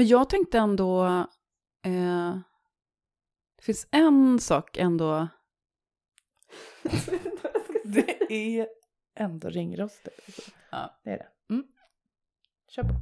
Men 0.00 0.08
jag 0.08 0.28
tänkte 0.28 0.58
ändå, 0.58 1.04
eh, 1.84 2.38
det 3.56 3.62
finns 3.62 3.88
en 3.90 4.40
sak 4.40 4.76
ändå. 4.76 5.28
det 7.84 8.32
är 8.32 8.68
ändå 9.14 9.48
ringrostigt. 9.48 10.52
Ja. 10.70 11.00
Det 11.04 11.10
är 11.10 11.18
det. 11.18 11.54
Mm. 11.54 11.64
Kör 12.68 12.82
på. 12.82 12.94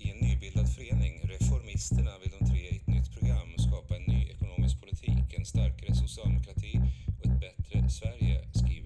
I 0.00 0.10
en 0.10 0.18
nybildad 0.28 0.74
förening, 0.74 1.20
Reformisterna, 1.24 2.10
vill 2.18 2.32
de 2.40 2.46
tre 2.46 2.58
i 2.58 2.76
ett 2.76 2.86
nytt 2.86 3.18
program 3.18 3.58
skapa 3.58 3.96
en 3.96 4.02
ny 4.02 4.28
ekonomisk 4.30 4.80
politik, 4.80 5.34
en 5.38 5.44
starkare 5.44 5.94
socialdemokrati 5.94 6.80
och 7.18 7.26
ett 7.26 7.40
bättre 7.40 7.90
Sverige, 7.90 8.52
skriver 8.54 8.85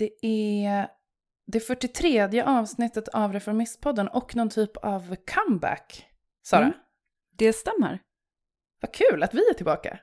Det 0.00 0.26
är 0.26 0.88
det 1.46 1.60
43 1.60 2.42
avsnittet 2.42 3.08
av 3.08 3.32
Reformistpodden 3.32 4.08
och 4.08 4.36
någon 4.36 4.50
typ 4.50 4.76
av 4.76 5.16
comeback. 5.34 6.06
Sara, 6.42 6.60
Mm. 6.64 6.72
Det 7.38 7.52
stämmer. 7.52 7.98
vad 8.80 8.92
kul 8.94 9.22
att 9.22 9.34
vi 9.34 9.48
är 9.50 9.54
tillbaka. 9.54 9.98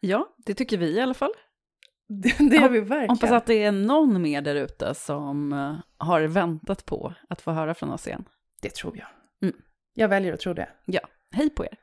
Ja, 0.00 0.34
det 0.36 0.54
tycker 0.54 0.78
vi 0.78 0.90
i 0.90 1.00
alla 1.00 1.14
fall. 1.14 1.32
Det, 2.08 2.50
det 2.50 2.56
gör 2.56 2.68
vi 2.68 2.80
verkligen. 2.80 3.10
Hoppas 3.10 3.30
att 3.30 3.46
det 3.46 3.62
är 3.64 3.72
någon 3.72 4.22
mer 4.22 4.42
där 4.42 4.54
ute 4.54 4.94
som 4.94 5.52
eh, 5.52 5.76
har 5.98 6.20
väntat 6.22 6.86
på 6.86 7.14
att 7.28 7.40
få 7.40 7.50
höra 7.50 7.74
från 7.74 7.90
oss 7.90 8.06
igen. 8.06 8.24
Det 8.62 8.70
tror 8.70 8.98
jag. 8.98 9.08
Mm. 9.42 9.62
Jag 9.94 10.08
väljer 10.08 10.32
att 10.34 10.40
tro 10.40 10.54
det. 10.54 10.68
Ja, 10.84 11.00
hej 11.30 11.50
på 11.50 11.64
er. 11.64 11.78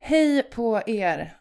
Hej 0.00 0.42
på 0.42 0.82
er! 0.86 1.36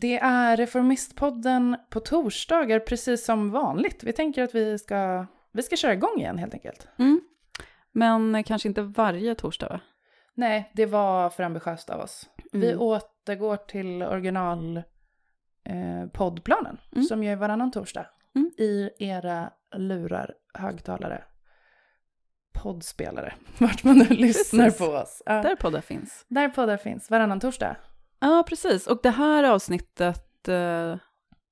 Det 0.00 0.18
är 0.18 0.56
Reformistpodden 0.56 1.76
på 1.90 2.00
torsdagar 2.00 2.78
precis 2.80 3.24
som 3.24 3.50
vanligt. 3.50 4.02
Vi 4.04 4.12
tänker 4.12 4.42
att 4.42 4.54
vi 4.54 4.78
ska, 4.78 5.26
vi 5.52 5.62
ska 5.62 5.76
köra 5.76 5.92
igång 5.92 6.18
igen 6.18 6.38
helt 6.38 6.54
enkelt. 6.54 6.88
Mm. 6.98 7.20
Men 7.92 8.44
kanske 8.44 8.68
inte 8.68 8.82
varje 8.82 9.34
torsdag 9.34 9.68
va? 9.68 9.80
Nej, 10.34 10.70
det 10.74 10.86
var 10.86 11.30
för 11.30 11.42
ambitiöst 11.42 11.90
av 11.90 12.00
oss. 12.00 12.30
Vi 12.52 12.66
Mm. 12.70 12.80
återgår 12.80 13.56
till 13.56 14.02
original 14.02 14.76
eh, 15.64 16.06
poddplanen 16.12 16.78
Mm. 16.92 17.04
som 17.04 17.24
ju 17.24 17.32
är 17.32 17.36
varannan 17.36 17.70
torsdag. 17.70 18.06
Mm. 18.34 18.50
I 18.58 18.90
era 18.98 19.50
lurar, 19.76 20.34
högtalare, 20.54 21.24
poddspelare, 22.52 23.34
vart 23.58 23.84
man 23.84 23.98
nu 23.98 24.04
lyssnar 24.04 24.64
Precis. 24.64 24.78
på 24.80 24.86
oss. 24.86 25.22
Ja. 25.26 25.32
Där 25.42 25.56
poddar 25.56 25.80
finns. 25.80 26.24
Där 26.28 26.48
poddar 26.48 26.76
finns, 26.76 27.10
varannan 27.10 27.40
torsdag. 27.40 27.76
Ja, 28.22 28.44
precis. 28.48 28.86
Och 28.86 29.00
det 29.02 29.10
här 29.10 29.44
avsnittet 29.44 30.48
eh, 30.48 30.96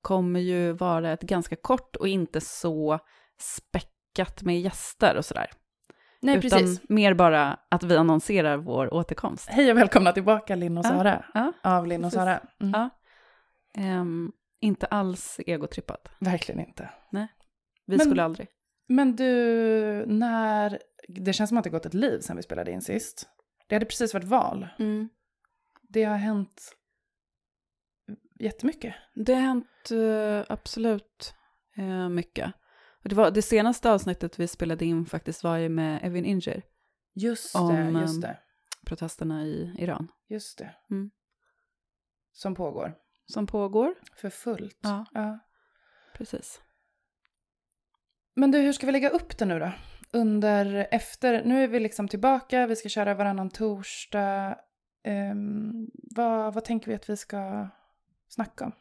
kommer 0.01 0.39
ju 0.39 0.71
vara 0.71 1.11
ett 1.11 1.21
ganska 1.21 1.55
kort 1.55 1.95
och 1.95 2.07
inte 2.07 2.41
så 2.41 2.99
späckat 3.39 4.43
med 4.43 4.61
gäster 4.61 5.17
och 5.17 5.25
sådär. 5.25 5.49
Nej, 6.21 6.37
Utan 6.37 6.49
precis. 6.59 6.81
mer 6.89 7.13
bara 7.13 7.59
att 7.69 7.83
vi 7.83 7.97
annonserar 7.97 8.57
vår 8.57 8.93
återkomst. 8.93 9.49
Hej 9.49 9.71
och 9.71 9.77
välkomna 9.77 10.11
tillbaka 10.11 10.55
Linn 10.55 10.77
och 10.77 10.85
Ja, 10.85 10.89
Sara. 10.89 11.25
ja, 11.33 11.53
Av 11.63 11.87
Linn 11.87 12.05
och. 12.05 12.11
Sara. 12.11 12.39
Mm. 12.61 12.71
Ja. 12.73 12.89
Ehm, 13.81 14.31
inte 14.61 14.85
alls 14.85 15.39
egotrippat. 15.45 16.07
Verkligen 16.19 16.67
inte. 16.67 16.89
Vi 17.11 17.27
Men- 17.97 17.99
skulle 17.99 18.23
aldrig. 18.23 18.47
Men 18.87 19.15
du, 19.15 19.25
när... 20.07 20.79
Det 21.07 21.33
känns 21.33 21.47
som 21.49 21.57
att 21.57 21.63
det 21.63 21.69
gått 21.69 21.85
ett 21.85 21.93
liv 21.93 22.19
sedan 22.19 22.35
vi 22.37 22.43
spelade 22.43 22.71
in 22.71 22.81
sist. 22.81 23.29
Det 23.67 23.75
hade 23.75 23.85
precis 23.85 24.13
varit 24.13 24.23
val. 24.27 24.67
Det 25.93 26.03
har 26.03 26.17
hänt 26.17 26.75
jättemycket. 28.39 28.95
Det 29.15 29.33
har 29.33 29.41
hänt 29.41 29.91
eh, 29.91 30.53
absolut 30.53 31.33
eh, 31.77 32.09
mycket. 32.09 32.53
Det, 33.03 33.15
var, 33.15 33.31
det 33.31 33.41
senaste 33.41 33.91
avsnittet 33.91 34.39
vi 34.39 34.47
spelade 34.47 34.85
in 34.85 35.05
faktiskt 35.05 35.43
var 35.43 35.57
ju 35.57 35.69
med 35.69 35.99
Evin 36.03 36.25
Inger, 36.25 36.63
Just 37.13 37.55
Om, 37.55 37.75
det, 37.75 38.01
just 38.01 38.15
ehm, 38.15 38.21
det. 38.21 38.39
protesterna 38.85 39.45
i 39.45 39.75
Iran, 39.79 40.07
Just 40.29 40.57
det. 40.57 40.75
Mm. 40.91 41.11
Som 42.31 42.55
pågår. 42.55 42.95
som 43.25 43.47
pågår. 43.47 43.95
För 44.17 44.29
fullt. 44.29 44.79
Ja. 44.81 45.05
Ja. 45.13 45.39
Precis. 46.17 46.61
Men 48.35 48.51
du, 48.51 48.59
hur 48.59 48.73
ska 48.73 48.85
vi 48.85 48.91
lägga 48.91 49.09
upp 49.09 49.37
det 49.37 49.45
nu 49.45 49.59
då? 49.59 49.71
Under, 50.13 50.87
efter, 50.91 51.43
nu 51.45 51.63
är 51.63 51.67
vi 51.67 51.79
liksom 51.79 52.07
tillbaka, 52.07 52.67
vi 52.67 52.75
ska 52.75 52.89
köra 52.89 53.13
varannan 53.13 53.49
torsdag. 53.49 54.57
Ehm, 55.03 55.87
vad, 55.93 56.53
vad 56.53 56.65
tänker 56.65 56.87
vi 56.87 56.95
att 56.95 57.09
vi 57.09 57.17
ska 57.17 57.67
snacka 58.27 58.65
om? 58.65 58.71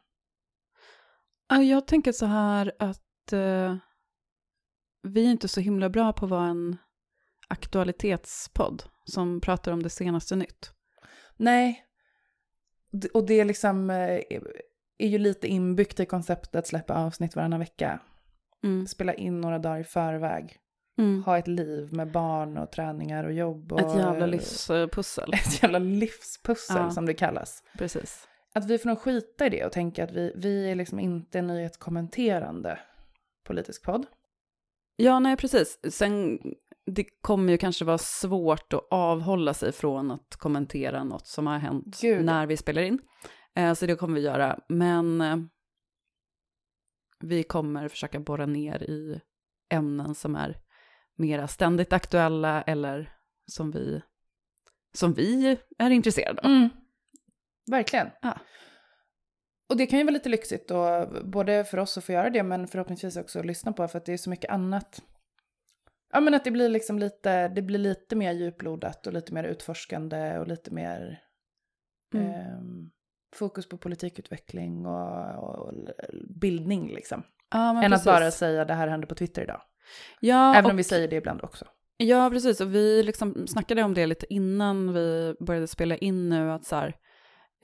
Ja, 1.48 1.62
Jag 1.62 1.86
tänker 1.86 2.12
så 2.12 2.26
här 2.26 2.72
att 2.78 3.32
eh, 3.32 3.76
vi 5.02 5.26
är 5.26 5.30
inte 5.30 5.48
så 5.48 5.60
himla 5.60 5.88
bra 5.88 6.12
på 6.12 6.24
att 6.24 6.30
vara 6.30 6.46
en 6.46 6.76
aktualitetspodd 7.48 8.82
som 9.04 9.40
pratar 9.40 9.72
om 9.72 9.82
det 9.82 9.90
senaste 9.90 10.36
nytt. 10.36 10.72
Nej, 11.36 11.84
och 13.14 13.26
det 13.26 13.40
är 13.40 13.44
liksom 13.44 13.90
eh, 13.90 14.20
är 14.98 15.08
ju 15.08 15.18
lite 15.18 15.48
inbyggt 15.48 16.00
i 16.00 16.06
konceptet 16.06 16.54
att 16.54 16.66
släppa 16.66 16.94
avsnitt 16.94 17.36
varannan 17.36 17.60
vecka. 17.60 18.00
Mm. 18.64 18.86
Spela 18.86 19.14
in 19.14 19.40
några 19.40 19.58
dagar 19.58 19.80
i 19.80 19.84
förväg. 19.84 20.58
Mm. 21.00 21.22
Ha 21.24 21.38
ett 21.38 21.48
liv 21.48 21.92
med 21.92 22.12
barn 22.12 22.56
och 22.58 22.72
träningar 22.72 23.24
och 23.24 23.32
jobb. 23.32 23.72
Och, 23.72 23.80
Ett 23.80 23.96
jävla 23.96 24.26
livspussel. 24.26 25.32
Ett 25.34 25.62
jävla 25.62 25.78
livspussel 25.78 26.76
Ja. 26.76 26.90
som 26.90 27.06
det 27.06 27.14
kallas. 27.14 27.62
Precis. 27.78 28.26
Att 28.54 28.66
vi 28.70 28.78
får 28.78 28.88
nog 28.88 28.98
skita 28.98 29.46
i 29.46 29.50
det 29.50 29.64
och 29.64 29.72
tänka 29.72 30.04
att 30.04 30.12
vi, 30.12 30.32
vi 30.36 30.70
är 30.70 30.74
liksom 30.74 31.00
inte 31.00 31.38
en 31.38 31.46
nyhetskommenterande 31.46 32.78
politisk 33.46 33.84
podd. 33.84 34.06
Ja, 34.96 35.18
nej, 35.18 35.36
precis. 35.36 35.78
Sen, 35.90 36.38
det 36.86 37.04
kommer 37.20 37.52
ju 37.52 37.58
kanske 37.58 37.84
vara 37.84 37.98
svårt 37.98 38.72
att 38.72 38.86
avhålla 38.90 39.54
sig 39.54 39.72
från 39.72 40.10
att 40.10 40.36
kommentera 40.36 41.04
något 41.04 41.26
som 41.26 41.46
har 41.46 41.58
hänt 41.58 42.00
Gud. 42.00 42.24
när 42.24 42.46
vi 42.46 42.56
spelar 42.56 42.82
in. 42.82 42.98
Eh, 43.56 43.74
så 43.74 43.86
det 43.86 43.94
kommer 43.96 44.14
vi 44.14 44.20
göra. 44.20 44.58
Men 44.68 45.20
eh, 45.20 45.36
vi 47.20 47.42
kommer 47.42 47.88
försöka 47.88 48.20
borra 48.20 48.46
ner 48.46 48.82
i 48.82 49.20
ämnen 49.72 50.14
som 50.14 50.36
är 50.36 50.56
mera 51.20 51.48
ständigt 51.48 51.92
aktuella 51.92 52.62
eller 52.62 53.12
som 53.46 53.70
vi, 53.70 54.02
som 54.92 55.12
vi 55.12 55.58
är 55.78 55.90
intresserade 55.90 56.40
av. 56.42 56.50
Mm. 56.50 56.68
Verkligen. 57.70 58.08
Ja. 58.22 58.38
Och 59.68 59.76
det 59.76 59.86
kan 59.86 59.98
ju 59.98 60.04
vara 60.04 60.12
lite 60.12 60.28
lyxigt 60.28 60.68
då, 60.68 61.06
både 61.24 61.64
för 61.64 61.78
oss 61.78 61.98
att 61.98 62.04
få 62.04 62.12
göra 62.12 62.30
det, 62.30 62.42
men 62.42 62.68
förhoppningsvis 62.68 63.16
också 63.16 63.38
att 63.38 63.46
lyssna 63.46 63.72
på, 63.72 63.88
för 63.88 63.98
att 63.98 64.04
det 64.04 64.12
är 64.12 64.16
så 64.16 64.30
mycket 64.30 64.50
annat. 64.50 65.02
Ja, 66.12 66.20
men 66.20 66.34
att 66.34 66.44
det 66.44 66.50
blir 66.50 66.68
liksom 66.68 66.98
lite, 66.98 67.48
det 67.48 67.62
blir 67.62 67.78
lite 67.78 68.16
mer 68.16 68.32
djuplodat 68.32 69.06
och 69.06 69.12
lite 69.12 69.34
mer 69.34 69.44
utforskande 69.44 70.38
och 70.38 70.48
lite 70.48 70.70
mer 70.70 71.22
Mm. 72.14 72.26
ehm, 72.30 72.90
fokus 73.34 73.68
på 73.68 73.78
politikutveckling 73.78 74.86
och, 74.86 75.34
och 75.36 75.74
bildning 76.28 76.88
liksom. 76.88 77.22
Ja, 77.50 77.72
men 77.72 77.84
Än 77.84 77.90
precis. 77.90 78.06
att 78.06 78.14
bara 78.14 78.30
säga 78.30 78.64
det 78.64 78.74
här 78.74 78.88
hände 78.88 79.06
på 79.06 79.14
Twitter 79.14 79.42
idag. 79.42 79.62
Ja, 80.20 80.54
Även 80.54 80.64
och- 80.64 80.70
om 80.70 80.76
vi 80.76 80.84
säger 80.84 81.08
det 81.08 81.16
ibland 81.16 81.40
också. 81.44 81.64
Ja, 81.96 82.30
precis. 82.30 82.60
Och 82.60 82.74
vi 82.74 83.02
liksom 83.02 83.46
snackade 83.46 83.82
om 83.82 83.94
det 83.94 84.06
lite 84.06 84.34
innan 84.34 84.92
vi 84.92 85.34
började 85.40 85.66
spela 85.66 85.96
in 85.96 86.28
nu, 86.28 86.50
att 86.52 86.64
så 86.64 86.76
här, 86.76 86.94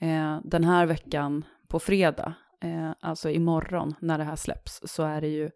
eh, 0.01 0.39
den 0.43 0.63
här 0.63 0.85
veckan 0.85 1.45
på 1.67 1.79
fredag, 1.79 2.33
eh, 2.63 2.91
alltså 2.99 3.29
imorgon 3.29 3.95
när 4.01 4.17
det 4.17 4.23
här 4.23 4.35
släpps, 4.35 4.81
så 4.83 5.03
är 5.03 5.21
det 5.21 5.27
ju 5.27 5.49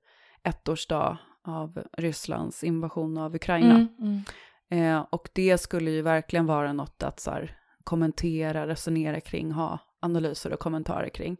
ettårsdag 0.44 1.18
av 1.48 1.84
Rysslands 1.98 2.64
invasion 2.64 3.18
av 3.18 3.36
Ukraina. 3.36 3.76
Mm, 3.76 3.88
mm. 4.00 4.96
Eh, 4.98 5.06
och 5.10 5.30
det 5.34 5.58
skulle 5.58 5.92
ju 5.92 6.02
verkligen 6.02 6.46
vara 6.46 6.74
något 6.74 7.04
att 7.04 7.20
så 7.20 7.32
här, 7.32 7.58
kommentera, 7.84 8.68
resonera 8.68 9.20
kring, 9.22 9.52
ha 9.52 9.80
analyser 10.02 10.54
och 10.54 10.60
kommentarer 10.60 11.10
kring. 11.10 11.38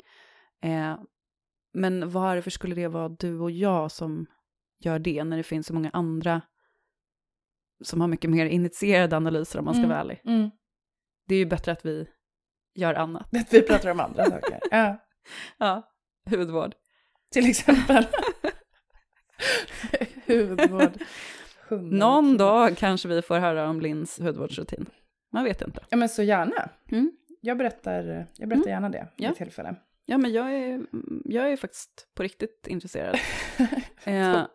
Eh, 0.64 0.96
men 1.74 2.10
varför 2.10 2.52
skulle 2.52 2.76
det 2.76 2.88
vara 2.88 3.10
du 3.10 3.40
och 3.40 3.52
jag 3.52 3.92
som 3.92 4.26
gör 4.86 5.00
det, 5.00 5.24
när 5.24 5.38
det 5.38 5.44
finns 5.44 5.68
så 5.68 5.74
många 5.74 5.90
andra 5.94 6.42
som 7.84 8.02
har 8.02 8.08
mycket 8.08 8.30
mer 8.30 8.46
initierade 8.46 9.18
analyser 9.18 9.60
om 9.60 9.66
man 9.66 9.74
ska 9.74 9.80
Mm, 9.80 9.90
vara 9.90 10.00
ärlig. 10.00 10.22
Mm. 10.26 10.50
Det 11.28 11.36
är 11.36 11.40
ju 11.40 11.46
bättre 11.46 11.72
att 11.72 11.86
vi 11.86 12.08
gör 12.76 12.94
annat. 12.94 13.36
Att 13.38 13.48
vi 13.54 13.62
pratar 13.62 13.90
om 13.92 14.00
andra 14.00 14.26
saker. 14.26 14.60
Ja, 14.72 14.98
Ja, 15.58 15.92
hudvård. 16.30 16.76
till 17.32 17.50
exempel. 17.50 18.08
Huvudvård. 20.26 20.92
hundar. 21.70 21.98
Någon 21.98 22.38
dag 22.38 22.78
kanske 22.78 23.08
vi 23.08 23.22
får 23.22 23.38
höra 23.40 23.70
om 23.70 23.82
Linns 23.82 24.20
hudvårdsrutin. 24.20 24.86
Man 25.32 25.44
vet 25.44 25.62
inte. 25.62 25.84
Ja, 25.90 25.98
men 25.98 26.10
så 26.10 26.24
gärna. 26.24 26.70
Mm. 26.92 27.12
Jag 27.42 27.58
berättar, 27.58 28.28
jag 28.38 28.50
berättar 28.50 28.70
gärna 28.70 28.90
det 28.90 29.08
vid 29.18 29.28
Ja. 29.30 29.34
tillfälle. 29.34 29.76
Ja, 30.06 30.18
men 30.18 30.32
jag 30.32 30.54
är, 30.56 30.86
jag 31.26 31.52
är 31.52 31.58
faktiskt 31.58 32.08
på 32.16 32.24
riktigt 32.24 32.68
intresserad. 32.68 33.16
Eh, 34.04 34.46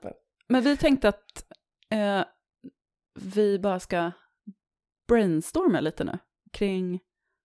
men 0.48 0.62
vi 0.62 0.76
tänkte 0.76 1.08
att 1.08 1.46
eh, 1.90 2.24
vi 3.20 3.58
bara 3.58 3.80
ska 3.80 4.10
brainstorma 5.08 5.80
lite 5.80 6.04
nu 6.04 6.18
kring 6.52 7.00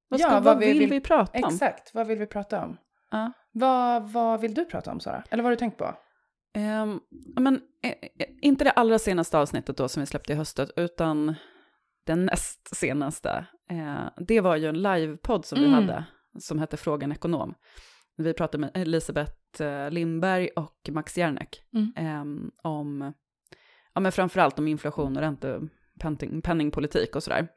vad, 0.07 0.19
ska, 0.19 0.29
Ja, 0.29 0.33
vad, 0.33 0.43
vad 0.43 0.57
vi 0.59 0.65
vill, 0.67 0.79
vill- 0.79 0.89
vi 0.89 1.01
prata 1.01 1.37
om? 1.47 1.53
Exakt, 1.53 1.93
vad 1.93 2.07
vill 2.07 2.19
vi 2.19 2.27
prata 2.27 2.63
om? 2.65 2.77
Ja. 3.11 3.31
Vad, 3.51 4.11
vad 4.11 4.41
vill 4.41 4.53
du 4.53 4.65
prata 4.65 4.91
om, 4.91 4.99
Sara? 4.99 5.23
Eller 5.29 5.43
vad 5.43 5.45
har 5.49 5.51
du 5.55 5.59
tänkt 5.59 5.77
på? 5.77 5.95
Ehm, 6.53 6.99
men, 7.39 7.61
eh, 7.83 7.91
eh, 7.91 8.27
inte 8.41 8.63
det 8.63 8.71
allra 8.71 8.99
senaste 8.99 9.37
avsnittet 9.39 9.77
då 9.77 9.87
som 9.89 9.99
vi 9.99 10.05
släppte 10.05 10.33
i 10.33 10.35
höstet, 10.35 10.69
utan 10.75 11.35
det 12.05 12.15
näst 12.15 12.75
senaste. 12.75 13.45
Eh, 13.71 14.05
det 14.17 14.41
var 14.41 14.55
ju 14.55 14.67
en 14.67 14.81
livepodd 14.81 15.45
som 15.45 15.59
vi 15.59 15.65
Mm. 15.65 15.75
hade, 15.87 16.05
som 16.39 16.59
hette 16.59 16.77
Frågan 16.77 17.11
Ekonom. 17.11 17.55
Vi 18.21 18.33
pratade 18.33 18.61
med 18.61 18.71
Elisabeth 18.73 19.61
eh, 19.61 19.89
Lindberg 19.91 20.49
och 20.55 20.89
Max 20.91 21.17
Järnek 21.17 21.63
Mm. 21.73 21.93
ehm, 21.95 22.51
om, 22.63 23.13
ja 23.93 24.01
men 24.01 24.11
framförallt 24.11 24.59
om 24.59 24.67
inflation 24.67 25.15
och 25.15 25.21
ränte, 25.21 25.61
penning, 25.99 26.41
penningpolitik 26.41 27.15
och 27.15 27.23
sådär. 27.23 27.47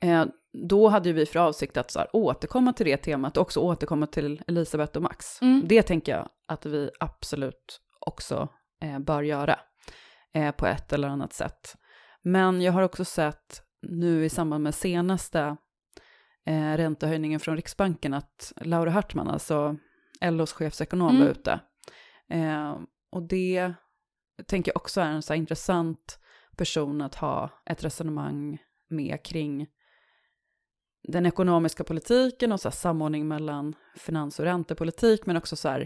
Eh, 0.00 0.24
då 0.68 0.88
hade 0.88 1.12
vi 1.12 1.26
för 1.26 1.40
avsikt 1.40 1.76
att 1.76 1.90
så 1.90 1.98
här, 1.98 2.08
återkomma 2.12 2.72
till 2.72 2.86
det 2.86 2.96
temat 2.96 3.36
och 3.36 3.42
också 3.42 3.60
återkomma 3.60 4.06
till 4.06 4.42
Elisabeth 4.46 4.96
och 4.96 5.02
Max. 5.02 5.42
Mm. 5.42 5.62
Det 5.68 5.82
tänker 5.82 6.12
jag 6.12 6.28
att 6.48 6.66
vi 6.66 6.90
absolut 7.00 7.80
också 8.00 8.48
eh, 8.82 8.98
bör 8.98 9.22
göra 9.22 9.58
eh, 10.34 10.50
på 10.50 10.66
ett 10.66 10.92
eller 10.92 11.08
annat 11.08 11.32
sätt. 11.32 11.74
Men 12.22 12.62
jag 12.62 12.72
har 12.72 12.82
också 12.82 13.04
sett 13.04 13.62
nu 13.82 14.24
i 14.24 14.28
samband 14.28 14.64
med 14.64 14.74
senaste 14.74 15.56
eh, 16.46 16.76
räntehöjningen 16.76 17.40
från 17.40 17.56
Riksbanken 17.56 18.14
att 18.14 18.52
Laura 18.56 18.90
Hartman, 18.90 19.28
alltså 19.28 19.76
LOs 20.20 20.52
chefsekonom, 20.52 21.08
Mm. 21.08 21.22
var 21.22 21.28
ute. 21.30 21.60
Eh, 22.28 22.78
och 23.12 23.22
det 23.22 23.72
tänker 24.46 24.70
jag 24.72 24.76
också 24.76 25.00
är 25.00 25.10
en 25.10 25.22
så 25.22 25.34
intressant 25.34 26.18
person 26.56 27.02
att 27.02 27.14
ha 27.14 27.50
ett 27.66 27.84
resonemang 27.84 28.58
med 28.88 29.24
kring 29.24 29.66
den 31.08 31.26
ekonomiska 31.26 31.84
politiken 31.84 32.52
och 32.52 32.60
så 32.60 32.70
samordning 32.70 33.28
mellan 33.28 33.74
finans 33.96 34.38
och 34.38 34.44
räntepolitik, 34.44 35.26
men 35.26 35.36
också 35.36 35.56
så 35.56 35.84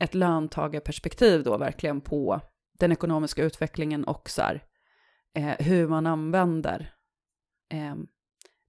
ett 0.00 0.14
löntagarperspektiv 0.14 1.42
då 1.42 1.58
verkligen 1.58 2.00
på 2.00 2.40
den 2.78 2.92
ekonomiska 2.92 3.42
utvecklingen 3.44 4.04
och 4.04 4.30
så 4.30 4.42
här, 4.42 4.64
eh, 5.34 5.66
hur 5.66 5.88
man 5.88 6.06
använder 6.06 6.94
eh, 7.72 7.94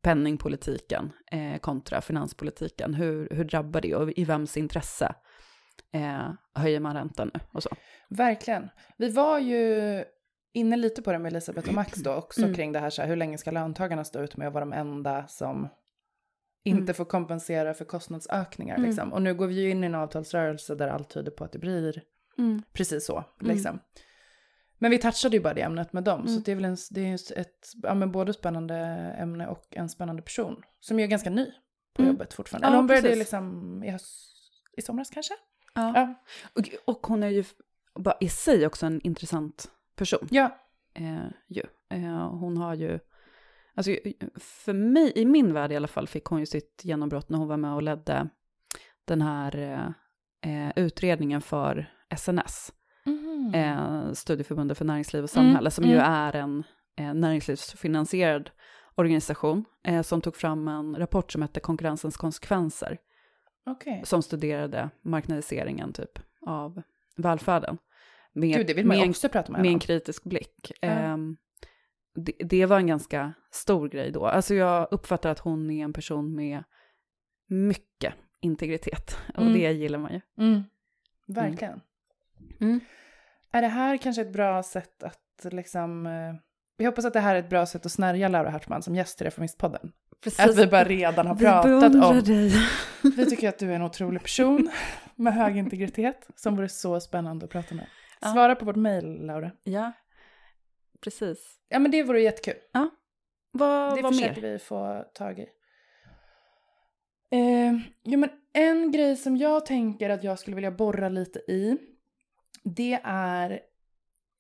penningpolitiken 0.03 1.11
eh, 1.31 1.57
kontra 1.59 2.01
finanspolitiken. 2.01 2.93
Hur, 2.93 3.27
hur 3.31 3.43
drabbar 3.43 3.81
det 3.81 3.95
och 3.95 4.11
i 4.15 4.25
vems 4.25 4.57
intresse 4.57 5.15
eh, 5.93 6.31
höjer 6.55 6.79
man 6.79 6.95
räntan 6.95 7.31
nu 7.33 7.39
och 7.53 7.63
så. 7.63 7.69
Verkligen. 8.09 8.69
Vi 8.97 9.09
var 9.09 9.39
ju 9.39 10.03
inne 10.53 10.75
lite 10.77 11.01
på 11.01 11.11
det 11.11 11.19
med 11.19 11.29
Elisabeth 11.31 11.67
och 11.67 11.73
Max 11.73 11.93
då 12.03 12.13
också 12.13 12.41
Mm. 12.41 12.53
kring 12.55 12.71
det 12.71 12.79
här 12.79 12.89
så 12.89 13.01
här, 13.01 13.09
hur 13.09 13.15
länge 13.15 13.37
ska 13.37 13.51
löntagarna 13.51 14.03
stå 14.03 14.21
ut 14.21 14.37
med 14.37 14.47
att 14.47 14.53
vara 14.53 14.65
de 14.65 14.73
enda 14.73 15.27
som 15.27 15.67
inte 16.65 16.81
Mm. 16.81 16.93
får 16.93 17.05
kompensera 17.05 17.73
för 17.73 17.85
kostnadsökningar 17.85 18.75
Mm. 18.75 18.87
liksom. 18.89 19.13
Och 19.13 19.21
nu 19.21 19.33
går 19.35 19.47
vi 19.47 19.53
ju 19.61 19.69
in 19.69 19.83
i 19.83 19.87
en 19.87 19.95
avtalsrörelse 19.95 20.75
där 20.75 20.87
allt 20.87 21.09
tyder 21.09 21.31
på 21.31 21.43
att 21.43 21.51
det 21.51 21.59
blir 21.59 22.01
precis 22.73 23.05
så 23.05 23.23
Mm. 23.41 23.55
liksom. 23.55 23.79
Men 24.83 24.91
vi 24.91 24.97
touchade 24.97 25.37
ju 25.37 25.43
bara 25.43 25.53
det 25.53 25.61
ämnet 25.61 25.93
med 25.93 26.03
dem, 26.03 26.21
Mm. 26.21 26.33
så 26.33 26.39
det 26.39 26.51
är 26.51 26.55
väl 26.55 26.65
en, 26.65 26.77
det 26.91 27.01
är 27.01 27.13
ett 27.39 27.71
ja, 27.83 27.93
men 27.93 28.11
både 28.11 28.33
spännande 28.33 28.75
ämne 29.19 29.47
och 29.47 29.67
en 29.71 29.89
spännande 29.89 30.21
person. 30.21 30.63
Som 30.79 30.99
ju 30.99 31.03
är 31.05 31.09
ganska 31.09 31.29
ny 31.29 31.45
på 31.93 32.01
Mm. 32.01 32.13
jobbet 32.13 32.33
fortfarande. 32.33 32.65
Ja, 32.65 32.69
Eller 32.69 32.77
hon 32.77 32.87
började 32.87 33.07
precis. 33.07 33.19
liksom 33.19 33.83
i, 33.83 33.89
höst, 33.89 34.35
i 34.77 34.81
somras 34.81 35.09
kanske? 35.09 35.33
Ja. 35.75 35.91
Ja. 35.95 36.13
Och, 36.53 36.69
och 36.95 37.07
hon 37.07 37.23
är 37.23 37.27
ju 37.29 37.43
bara 37.95 38.17
i 38.19 38.29
sig 38.29 38.65
också 38.67 38.85
en 38.85 39.01
intressant 39.01 39.71
person. 39.95 40.27
Ja. 40.31 40.57
Eh, 40.93 41.27
ju. 41.47 41.63
Eh, 41.89 42.29
hon 42.29 42.57
har 42.57 42.75
ju, 42.75 42.99
alltså 43.75 43.91
för 44.39 44.73
mig, 44.73 45.11
i 45.15 45.25
min 45.25 45.53
värld 45.53 45.71
i 45.71 45.75
alla 45.75 45.87
fall, 45.87 46.07
fick 46.07 46.25
hon 46.25 46.39
ju 46.39 46.45
sitt 46.45 46.81
genombrott 46.83 47.29
när 47.29 47.37
hon 47.37 47.47
var 47.47 47.57
med 47.57 47.73
och 47.73 47.83
ledde 47.83 48.29
den 49.05 49.21
här 49.21 49.55
eh, 49.57 49.87
eh, 50.67 50.71
utredningen 50.75 51.41
för 51.41 51.91
SNS, 52.15 52.73
Mhm. 53.33 53.53
eh, 53.55 54.11
Studieförbundet 54.13 54.77
för 54.77 54.85
näringsliv 54.85 55.23
och 55.23 55.37
Mm, 55.37 55.45
samhälle, 55.47 55.71
som 55.71 55.85
ju 55.85 55.93
mm. 55.95 56.05
är 56.11 56.35
en 56.35 56.63
eh, 56.97 57.13
näringslivsfinansierad 57.13 58.49
organisation 58.95 59.65
eh, 59.83 60.01
som 60.01 60.21
tog 60.21 60.35
fram 60.35 60.67
en 60.67 60.95
rapport 60.95 61.31
som 61.31 61.41
hette 61.41 61.59
Konkurrensens 61.59 62.17
konsekvenser, 62.17 62.97
Okej. 63.65 64.01
som 64.05 64.21
studerade 64.23 64.89
marknadiseringen 65.01 65.93
typ 65.93 66.19
av 66.45 66.81
välfärden. 67.17 67.77
Med, 68.33 68.55
Gud, 68.57 68.67
det 68.67 68.73
vill 68.73 68.85
man 68.85 68.97
med 68.97 69.09
också 69.09 69.29
prata 69.29 69.51
med 69.51 69.61
med 69.61 69.71
en 69.71 69.79
kritisk 69.79 70.23
blick. 70.23 70.71
Ja. 70.81 70.87
Ehm, 70.87 71.37
det, 72.15 72.31
det 72.39 72.65
var 72.65 72.77
en 72.77 72.87
ganska 72.87 73.33
stor 73.51 73.89
grej 73.89 74.11
då. 74.11 74.25
Alltså 74.25 74.55
jag 74.55 74.87
uppfattar 74.91 75.29
att 75.29 75.39
hon 75.39 75.69
är 75.71 75.83
en 75.83 75.93
person 75.93 76.35
med 76.35 76.63
mycket 77.47 78.13
integritet. 78.41 79.17
Och 79.35 79.41
Mm. 79.41 79.53
det 79.53 79.71
gillar 79.71 79.99
man 79.99 80.13
ju. 80.13 80.21
Mm. 80.37 80.63
Verkligen. 81.27 81.81
Är 83.53 83.61
det 83.61 83.67
här 83.67 83.97
kanske 83.97 84.21
ett 84.21 84.33
bra 84.33 84.63
sätt 84.63 85.03
att 85.03 85.53
liksom... 85.53 86.05
Eh, 86.05 86.33
vi 86.77 86.85
hoppas 86.85 87.05
att 87.05 87.13
det 87.13 87.19
här 87.19 87.35
är 87.35 87.39
ett 87.39 87.49
bra 87.49 87.65
sätt 87.65 87.85
att 87.85 87.91
snärja 87.91 88.27
Laura 88.27 88.49
Hartman 88.49 88.81
som 88.81 88.95
gäst 88.95 89.21
i 89.21 89.25
Reformistpodden. 89.25 89.91
Att 90.39 90.57
vi 90.57 90.67
bara 90.67 90.83
redan 90.83 91.27
har 91.27 91.35
Vi 91.35 91.45
pratat 91.45 91.95
om... 91.95 92.23
dig. 92.23 92.51
Vi 93.17 93.25
tycker 93.25 93.49
att 93.49 93.59
du 93.59 93.71
är 93.71 93.75
en 93.75 93.81
otrolig 93.81 94.21
person 94.21 94.69
med 95.15 95.33
hög 95.33 95.57
integritet 95.57 96.27
som 96.35 96.55
vore 96.55 96.69
så 96.69 96.99
spännande 96.99 97.45
att 97.45 97.51
prata 97.51 97.75
med. 97.75 97.85
Ja. 98.21 98.27
Svara 98.33 98.55
på 98.55 98.65
vårt 98.65 98.75
mejl, 98.75 99.25
Laura. 99.25 99.51
Ja, 99.63 99.91
precis. 101.01 101.55
Ja, 101.69 101.79
men 101.79 101.91
det 101.91 102.03
vore 102.03 102.21
jättekul. 102.21 102.55
Vad, 103.51 103.95
Det 103.97 104.01
vad 104.01 104.15
försöker 104.15 104.41
mer? 104.41 104.51
vi 104.51 104.59
få 104.59 105.05
tag 105.13 105.39
i. 105.39 105.47
Eh, 107.31 107.73
jo, 108.03 108.19
men 108.19 108.29
en 108.53 108.91
grej 108.91 109.15
som 109.15 109.37
jag 109.37 109.65
tänker 109.65 110.09
att 110.09 110.23
jag 110.23 110.39
skulle 110.39 110.55
vilja 110.55 110.71
borra 110.71 111.09
lite 111.09 111.39
i, 111.39 111.77
det 112.63 112.99
är 113.03 113.59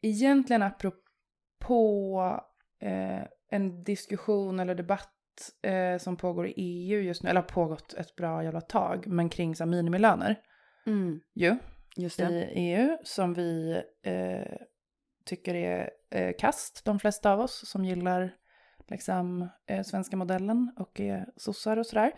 egentligen 0.01 0.63
apropå 0.63 2.39
eh, 2.79 3.21
en 3.49 3.83
diskussion 3.83 4.59
eller 4.59 4.75
debatt 4.75 5.09
eh, 5.61 5.97
som 5.97 6.17
pågår 6.17 6.47
i 6.47 6.53
EU 6.57 7.01
just 7.01 7.23
nu, 7.23 7.29
eller 7.29 7.41
har 7.41 7.47
pågått 7.49 7.93
ett 7.93 8.15
bra 8.15 8.43
jävla 8.43 8.61
tag, 8.61 9.07
men 9.07 9.29
kring 9.29 9.55
så 9.55 9.65
minimilöner 9.65 10.35
Mm, 10.85 11.19
ju 11.33 11.57
just 11.97 12.17
det. 12.17 12.29
i 12.29 12.73
EU 12.73 12.97
som 13.03 13.33
vi 13.33 13.81
eh, 14.03 14.57
tycker 15.25 15.55
är 15.55 15.89
eh, 16.11 16.33
kast, 16.39 16.85
de 16.85 16.99
flesta 16.99 17.31
av 17.31 17.39
oss 17.39 17.69
som 17.69 17.85
gillar 17.85 18.35
liksom 18.87 19.49
eh, 19.67 19.83
svenska 19.83 20.17
modellen 20.17 20.71
och 20.77 20.99
är 20.99 21.25
sossar 21.35 21.77
och 21.77 21.85
sådär. 21.85 22.11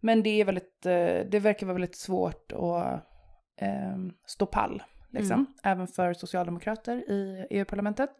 Men 0.00 0.22
det 0.22 0.40
är 0.40 0.44
väldigt, 0.44 0.86
eh, 0.86 1.20
det 1.30 1.40
verkar 1.40 1.66
vara 1.66 1.74
väldigt 1.74 1.96
svårt 1.96 2.52
att 2.52 3.06
eh, 3.56 3.96
stå 4.26 4.46
pall, 4.46 4.82
liksom, 5.10 5.32
Mm. 5.40 5.46
även 5.62 5.86
för 5.86 6.14
socialdemokrater 6.14 6.96
i 7.10 7.46
EU-parlamentet. 7.50 8.10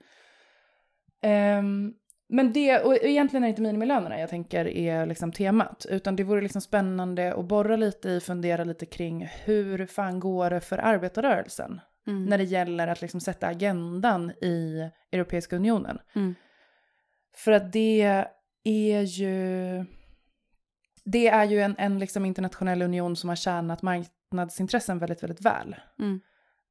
Ehm, 1.23 1.95
men 2.29 2.53
det, 2.53 2.79
och 2.81 2.97
egentligen 2.97 3.45
är 3.45 3.47
det 3.47 3.51
inte 3.51 3.63
minimilönerna 3.63 4.21
jag 4.21 4.31
tänker 4.31 4.69
är 4.69 5.07
liksom 5.07 5.33
temat, 5.33 5.87
utan 5.89 6.17
det 6.17 6.25
vore 6.25 6.41
liksom 6.41 6.61
spännande 6.61 7.35
att 7.35 7.45
borra 7.49 7.77
lite 7.77 8.09
i, 8.11 8.21
fundera 8.21 8.65
lite 8.65 8.87
kring 8.87 9.29
hur 9.45 9.87
fan 9.87 10.21
går 10.21 10.51
det 10.51 10.61
för 10.61 10.79
arbetarrörelsen 10.79 11.81
Mm. 12.07 12.25
när 12.25 12.39
det 12.39 12.45
gäller 12.45 12.89
att 12.89 13.01
liksom 13.03 13.21
sätta 13.21 13.47
agendan 13.47 14.31
i 14.31 14.91
Europeiska 15.13 15.57
unionen. 15.57 15.99
Mm. 16.15 16.35
För 17.37 17.53
att 17.53 17.73
det 17.73 18.25
är 18.65 19.03
ju... 19.03 19.85
Det 21.05 21.29
är 21.29 21.45
ju 21.45 21.61
en, 21.61 21.75
en 21.79 21.99
liksom 21.99 22.25
internationell 22.25 22.83
union 22.83 23.17
som 23.17 23.29
har 23.29 23.37
tjänat 23.37 23.83
marknadsintressen 23.83 24.99
väldigt, 24.99 25.23
väldigt 25.23 25.41
väl. 25.45 25.77
Mm. 25.99 26.21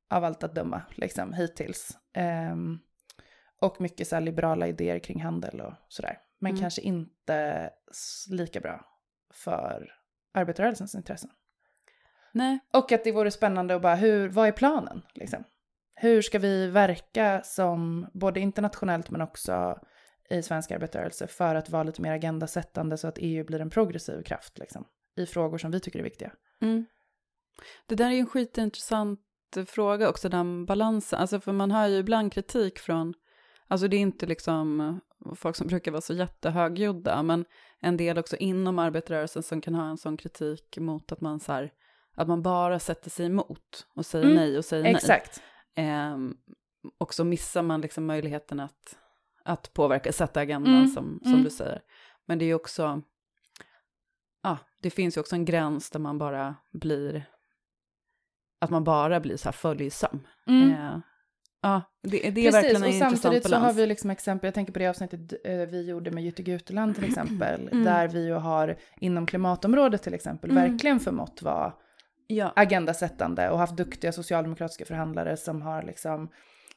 Av 0.09 0.23
allt 0.23 0.43
att 0.43 0.55
döma, 0.55 0.81
liksom, 0.95 1.33
hittills. 1.33 1.97
Ehm, 2.13 2.79
och 3.61 3.81
mycket 3.81 4.07
så 4.07 4.19
liberala 4.19 4.67
idéer 4.67 4.99
kring 4.99 5.21
handel 5.21 5.61
och 5.61 5.73
sådär. 5.87 6.17
Men 6.39 6.49
Mm. 6.51 6.61
kanske 6.61 6.81
inte 6.81 7.69
lika 8.29 8.59
bra 8.59 8.85
för 9.33 9.93
arbetarrörelsens 10.33 10.95
intressen. 10.95 11.29
Nej. 12.31 12.59
Och 12.73 12.91
att 12.91 13.03
det 13.03 13.11
vore 13.11 13.31
spännande 13.31 13.75
att 13.75 13.81
bara, 13.81 13.95
hur, 13.95 14.29
vad 14.29 14.47
är 14.47 14.51
planen? 14.51 15.01
Liksom? 15.13 15.43
Hur 15.95 16.21
ska 16.21 16.39
vi 16.39 16.67
verka 16.67 17.41
som, 17.43 18.07
både 18.13 18.39
internationellt 18.39 19.09
men 19.09 19.21
också 19.21 19.79
i 20.29 20.41
svensk 20.41 20.71
arbetarrörelse, 20.71 21.27
för 21.27 21.55
att 21.55 21.69
vara 21.69 21.83
lite 21.83 22.01
mer 22.01 22.11
agendasättande 22.11 22.97
så 22.97 23.07
att 23.07 23.17
EU 23.17 23.45
blir 23.45 23.61
en 23.61 23.69
progressiv 23.69 24.23
kraft 24.23 24.59
liksom, 24.59 24.85
i 25.15 25.25
frågor 25.25 25.57
som 25.57 25.71
vi 25.71 25.79
tycker 25.79 25.99
är 25.99 26.03
viktiga. 26.03 26.31
Mm. 26.61 26.85
Det 27.85 27.95
där 27.95 28.11
är 28.11 28.19
en 28.19 28.25
skitintressant 28.27 29.19
fråga 29.69 30.09
också, 30.09 30.29
den 30.29 30.65
balansen. 30.65 31.19
Alltså 31.19 31.39
för 31.39 31.51
man 31.51 31.71
hör 31.71 31.87
ju 31.87 31.97
ibland 31.97 32.33
kritik 32.33 32.79
från, 32.79 33.13
alltså 33.67 33.87
det 33.87 33.97
är 33.97 34.01
inte 34.01 34.25
liksom 34.25 34.99
folk 35.35 35.55
som 35.55 35.67
brukar 35.67 35.91
vara 35.91 36.01
så 36.01 36.13
jättehögljudda, 36.13 37.23
men 37.23 37.45
en 37.79 37.97
del 37.97 38.17
också 38.17 38.35
inom 38.35 38.79
arbetarrörelsen 38.79 39.43
som 39.43 39.61
kan 39.61 39.75
ha 39.75 39.89
en 39.89 39.97
sån 39.97 40.17
kritik 40.17 40.77
mot 40.77 41.11
att 41.11 41.21
man 41.21 41.39
så 41.39 41.51
här, 41.53 41.71
att 42.15 42.27
man 42.27 42.41
bara 42.41 42.79
sätter 42.79 43.09
sig 43.09 43.25
emot 43.25 43.87
och 43.95 44.05
säger 44.05 44.25
Mm, 44.25 44.37
nej 44.37 44.57
och 44.57 44.65
säger 44.65 44.83
nej. 44.83 44.95
Exakt. 44.95 45.41
Ehm, 45.75 46.37
och 46.97 47.13
så 47.13 47.23
missar 47.23 47.61
man 47.61 47.81
liksom 47.81 48.05
möjligheten 48.05 48.59
att, 48.59 48.97
att 49.43 49.73
påverka, 49.73 50.11
sätta 50.11 50.39
agendan 50.39 50.73
Mm, 50.73 50.87
som, 50.87 51.19
som 51.23 51.31
mm. 51.31 51.43
du 51.43 51.49
säger. 51.49 51.81
Men 52.25 52.39
det 52.39 52.45
är 52.45 52.47
ju 52.47 52.53
också, 52.53 53.01
ja, 54.43 54.57
det 54.81 54.89
finns 54.89 55.17
ju 55.17 55.21
också 55.21 55.35
en 55.35 55.45
gräns 55.45 55.89
där 55.89 55.99
man 55.99 56.17
bara 56.17 56.55
blir 56.71 57.25
att 58.59 58.69
man 58.69 58.83
bara 58.83 59.19
blir 59.19 59.37
så 59.37 59.45
här 59.45 59.51
följsam. 59.51 60.19
Mm. 60.47 60.71
Eh, 60.71 60.99
ja, 61.61 61.81
det, 62.03 62.29
det 62.29 62.47
är 62.47 62.51
verkligen 62.51 62.75
en 62.75 62.81
och 62.81 62.87
intressant 62.87 63.21
samtidigt 63.21 63.43
så 63.43 63.49
balans. 63.49 63.65
har 63.65 63.73
vi 63.81 63.87
liksom 63.87 64.09
exempel, 64.09 64.47
jag 64.47 64.53
tänker 64.53 64.73
på 64.73 64.79
det 64.79 64.87
avsnittet 64.87 65.33
eh, 65.45 65.57
vi 65.57 65.89
gjorde 65.89 66.11
med 66.11 66.23
Jytte 66.23 66.43
Guteland 66.43 66.95
till 66.95 67.03
exempel, 67.09 67.69
Mm. 67.71 67.83
där 67.83 68.07
vi 68.07 68.25
ju 68.25 68.33
har 68.33 68.77
inom 68.99 69.25
klimatområdet 69.25 70.03
till 70.03 70.13
exempel 70.13 70.51
Mm. 70.51 70.71
verkligen 70.71 70.99
förmått 70.99 71.41
vara 71.41 71.73
ja. 72.27 72.53
agendasättande 72.55 73.49
och 73.49 73.59
haft 73.59 73.77
duktiga 73.77 74.11
socialdemokratiska 74.11 74.85
förhandlare 74.85 75.37
som 75.37 75.61
har 75.61 75.83
liksom 75.83 76.29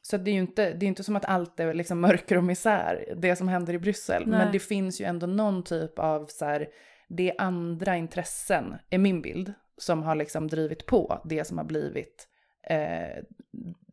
så 0.05 0.17
det 0.17 0.31
är 0.31 0.33
ju 0.33 0.39
inte, 0.39 0.73
det 0.73 0.85
är 0.85 0.87
inte 0.87 1.03
som 1.03 1.15
att 1.15 1.25
allt 1.25 1.59
är 1.59 1.73
liksom 1.73 2.01
mörker 2.01 2.37
och 2.37 2.43
misär, 2.43 3.05
det 3.17 3.35
som 3.35 3.47
händer 3.47 3.73
i 3.73 3.79
Bryssel. 3.79 4.23
Nej. 4.27 4.39
Men 4.39 4.51
det 4.51 4.59
finns 4.59 5.01
ju 5.01 5.05
ändå 5.05 5.27
någon 5.27 5.63
typ 5.63 5.99
av 5.99 6.25
så 6.29 6.45
här, 6.45 6.67
det 7.09 7.29
är 7.29 7.41
andra 7.41 7.95
intressen, 7.95 8.75
är 8.89 8.97
min 8.97 9.21
bild, 9.21 9.53
som 9.77 10.03
har 10.03 10.15
liksom 10.15 10.47
drivit 10.47 10.85
på 10.85 11.21
det 11.25 11.45
som 11.45 11.57
har 11.57 11.65
blivit 11.65 12.27
eh, 12.63 13.23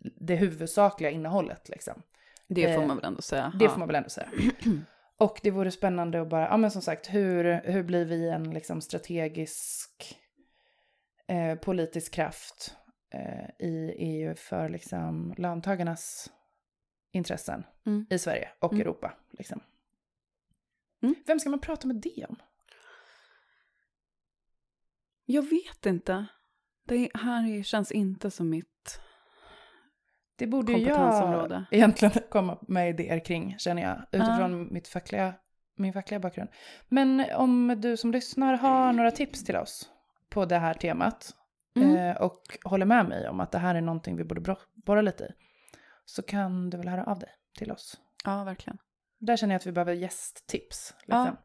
det 0.00 0.36
huvudsakliga 0.36 1.10
innehållet. 1.10 1.68
Liksom. 1.68 2.02
Det 2.48 2.74
får 2.74 2.82
eh, 2.82 2.86
man 2.86 2.96
väl 2.96 3.06
ändå 3.06 3.22
säga. 3.22 3.52
Det 3.58 3.64
ja. 3.64 3.70
får 3.70 3.78
man 3.78 3.88
väl 3.88 3.96
ändå 3.96 4.08
säga. 4.10 4.28
Och 5.16 5.40
det 5.42 5.50
vore 5.50 5.70
spännande 5.70 6.20
att 6.20 6.28
bara, 6.28 6.48
ja 6.48 6.56
men 6.56 6.70
som 6.70 6.82
sagt, 6.82 7.14
hur, 7.14 7.60
hur 7.64 7.82
blir 7.82 8.04
vi 8.04 8.28
en 8.28 8.50
liksom 8.50 8.80
strategisk 8.80 10.18
eh, 11.26 11.54
politisk 11.54 12.14
kraft 12.14 12.76
eh, 13.14 13.66
i 13.66 13.94
EU 13.98 14.34
för 14.34 14.68
liksom 14.68 15.34
löntagarnas 15.38 16.30
intressen 17.12 17.64
Mm. 17.86 18.06
i 18.10 18.18
Sverige 18.18 18.48
och 18.58 18.72
Mm. 18.72 18.80
Europa. 18.80 19.12
Liksom. 19.30 19.60
Mm. 21.02 21.14
Vem 21.26 21.40
ska 21.40 21.50
man 21.50 21.60
prata 21.60 21.86
med 21.86 21.96
det 21.96 22.26
om? 22.28 22.36
Jag 25.32 25.42
vet 25.42 25.86
inte. 25.86 26.26
Det 26.86 27.10
här 27.14 27.62
känns 27.62 27.92
inte 27.92 28.30
som 28.30 28.50
mitt 28.50 29.00
Det 30.36 30.46
borde 30.46 30.72
jag 30.72 31.64
egentligen 31.70 32.14
komma 32.30 32.58
med 32.68 32.90
idéer 32.90 33.24
kring, 33.24 33.58
känner 33.58 33.82
jag, 33.82 34.02
utifrån 34.12 34.72
mitt 34.72 34.88
fackliga, 34.88 35.34
min 35.76 35.92
fackliga 35.92 36.20
bakgrund. 36.20 36.50
Men 36.88 37.24
om 37.36 37.76
du 37.80 37.96
som 37.96 38.12
lyssnar 38.12 38.54
har 38.54 38.92
några 38.92 39.10
tips 39.10 39.44
till 39.44 39.56
oss 39.56 39.90
på 40.28 40.44
det 40.44 40.58
här 40.58 40.74
temat 40.74 41.36
Mm. 41.76 41.96
eh, 41.96 42.16
och 42.16 42.42
håller 42.64 42.86
med 42.86 43.08
mig 43.08 43.28
om 43.28 43.40
att 43.40 43.52
det 43.52 43.58
här 43.58 43.74
är 43.74 43.80
någonting 43.80 44.16
vi 44.16 44.24
borde 44.24 44.56
borra 44.74 45.00
lite 45.00 45.24
i, 45.24 45.28
så 46.04 46.22
kan 46.22 46.70
du 46.70 46.76
väl 46.76 46.88
höra 46.88 47.04
av 47.04 47.18
dig 47.18 47.30
till 47.58 47.72
oss. 47.72 48.00
Ja, 48.24 48.44
verkligen. 48.44 48.78
Där 49.18 49.36
känner 49.36 49.54
jag 49.54 49.58
att 49.58 49.66
vi 49.66 49.72
behöver 49.72 49.92
gästtips. 49.92 50.94
Liksom. 51.00 51.26
Ja. 51.26 51.36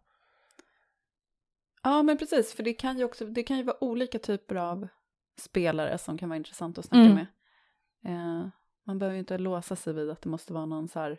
Ja, 1.86 2.04
men 2.04 2.18
precis, 2.18 2.54
för 2.54 2.64
det 2.64 2.74
kan 2.74 2.98
ju 2.98 3.04
också, 3.04 3.26
det 3.26 3.44
kan 3.44 3.58
ju 3.58 3.64
vara 3.64 3.84
olika 3.84 4.20
typer 4.20 4.56
av 4.56 4.88
spelare 5.40 5.98
som 5.98 6.18
kan 6.18 6.30
vara 6.30 6.38
intressant 6.38 6.78
att 6.78 6.86
snacka 6.86 7.02
Mm. 7.12 7.14
med. 7.14 7.26
Eh, 8.06 8.48
man 8.84 9.00
behöver 9.00 9.14
ju 9.14 9.20
inte 9.20 9.38
låsa 9.38 9.76
sig 9.76 9.94
vid 9.94 10.10
att 10.10 10.22
det 10.22 10.30
måste 10.30 10.54
vara 10.54 10.66
någon 10.66 10.88
så 10.88 11.00
här 11.00 11.18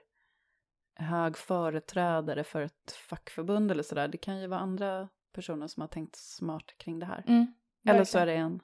hög 0.94 1.36
företrädare 1.36 2.44
för 2.44 2.62
ett 2.62 2.92
fackförbund 3.08 3.70
eller 3.70 3.82
sådär. 3.82 4.08
Det 4.08 4.18
kan 4.18 4.40
ju 4.40 4.46
vara 4.46 4.60
andra 4.60 5.08
personer 5.32 5.66
som 5.66 5.80
har 5.80 5.88
tänkt 5.88 6.16
smart 6.16 6.74
kring 6.78 6.98
det 6.98 7.06
här. 7.06 7.24
Mm, 7.26 7.46
eller 7.88 8.04
så 8.04 8.18
är 8.18 8.26
det 8.26 8.34
en 8.34 8.60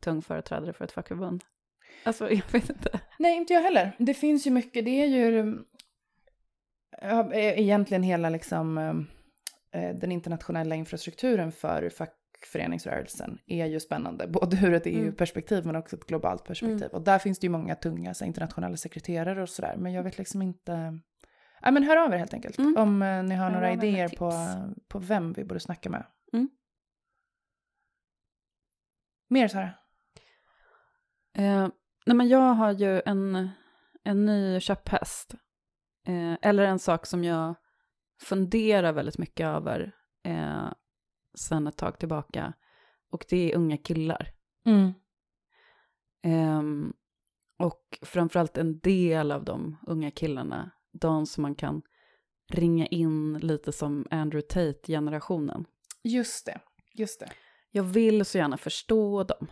tung 0.00 0.22
företrädare 0.22 0.72
för 0.72 0.84
ett 0.84 0.92
fackförbund. 0.92 1.44
Alltså, 2.04 2.30
jag 2.32 2.52
vet 2.52 2.70
inte. 2.70 3.00
Nej, 3.18 3.36
inte 3.36 3.52
jag 3.52 3.60
heller. 3.62 3.96
Det 3.98 4.14
finns 4.14 4.46
ju 4.46 4.50
mycket, 4.50 4.84
det 4.84 4.90
är 5.02 5.06
ju 5.06 5.58
ja, 7.02 7.32
e- 7.34 7.60
egentligen 7.62 8.02
hela 8.02 8.30
liksom 8.30 8.78
eh, 8.78 8.94
den 9.72 10.12
internationella 10.12 10.74
infrastrukturen 10.74 11.52
för 11.52 11.90
fackföreningsrörelsen 11.90 13.38
är 13.46 13.66
ju 13.66 13.80
spännande, 13.80 14.26
både 14.40 14.56
ur 14.56 14.74
ett 14.74 14.86
Mm. 14.86 15.04
EU-perspektiv 15.04 15.66
men 15.66 15.76
också 15.76 15.96
ett 15.96 16.06
globalt 16.06 16.44
perspektiv. 16.44 16.88
Och 16.92 17.02
där 17.02 17.18
finns 17.18 17.38
det 17.38 17.44
ju 17.44 17.50
många 17.50 17.74
tunga 17.74 18.14
så, 18.14 18.24
internationella 18.24 18.76
sekreterare 18.76 19.42
och 19.42 19.48
sådär, 19.48 19.76
men 19.76 19.92
jag 19.92 20.02
vet 20.02 20.18
liksom 20.18 20.42
inte... 20.42 20.98
Ja, 21.62 21.70
men 21.70 21.82
hör 21.82 21.96
av 21.96 22.12
er 22.12 22.18
helt 22.18 22.34
enkelt 22.34 22.58
Mm. 22.58 22.76
om 22.76 23.02
eh, 23.02 23.22
ni 23.22 23.34
har 23.34 23.44
Hör 23.44 23.54
några 23.54 23.70
er 23.70 23.76
idéer 23.76 24.08
på, 24.08 24.32
på 24.88 24.98
vem 24.98 25.32
vi 25.32 25.44
borde 25.44 25.60
snacka 25.60 25.90
med. 25.90 26.06
Mm. 26.32 26.48
Mer 29.28 29.48
Sara? 29.48 29.70
Eh, 31.36 31.68
nej 32.06 32.16
men 32.16 32.28
jag 32.28 32.54
har 32.54 32.72
ju 32.72 33.02
en, 33.06 33.48
en 34.04 34.26
ny 34.26 34.60
köpphäst. 34.60 35.34
Eh, 36.06 36.34
eller 36.42 36.64
en 36.64 36.78
sak 36.78 37.06
som 37.06 37.24
jag 37.24 37.54
funderar 38.20 38.92
väldigt 38.92 39.18
mycket 39.18 39.44
över 39.46 39.92
eh, 40.24 40.72
sen 41.34 41.66
ett 41.66 41.76
tag 41.76 41.98
tillbaka. 41.98 42.52
Och 43.10 43.24
det 43.28 43.52
är 43.52 43.56
unga 43.56 43.76
killar. 43.76 44.28
Mm. 44.66 44.92
Ehm, 46.22 46.92
och 47.58 47.98
framförallt 48.02 48.56
en 48.58 48.78
del 48.78 49.32
av 49.32 49.44
de 49.44 49.76
unga 49.86 50.10
killarna, 50.10 50.70
de 50.92 51.26
som 51.26 51.42
man 51.42 51.54
kan 51.54 51.82
ringa 52.52 52.86
in 52.86 53.38
lite 53.38 53.72
som 53.72 54.06
Andrew 54.10 54.48
Tate-generationen. 54.48 55.64
Just 56.02 56.46
det, 56.46 56.60
just 56.94 57.20
det. 57.20 57.30
Jag 57.70 57.82
vill 57.82 58.24
så 58.24 58.38
gärna 58.38 58.56
förstå 58.56 59.24
dem. 59.24 59.46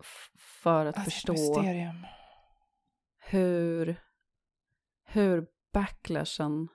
F- 0.00 0.30
för 0.62 0.86
att 0.86 0.96
Alltså, 0.96 1.10
förstå 1.10 1.32
mysterium. 1.32 2.06
hur, 3.30 3.96
hur 5.04 5.46
backlashen 5.72 6.68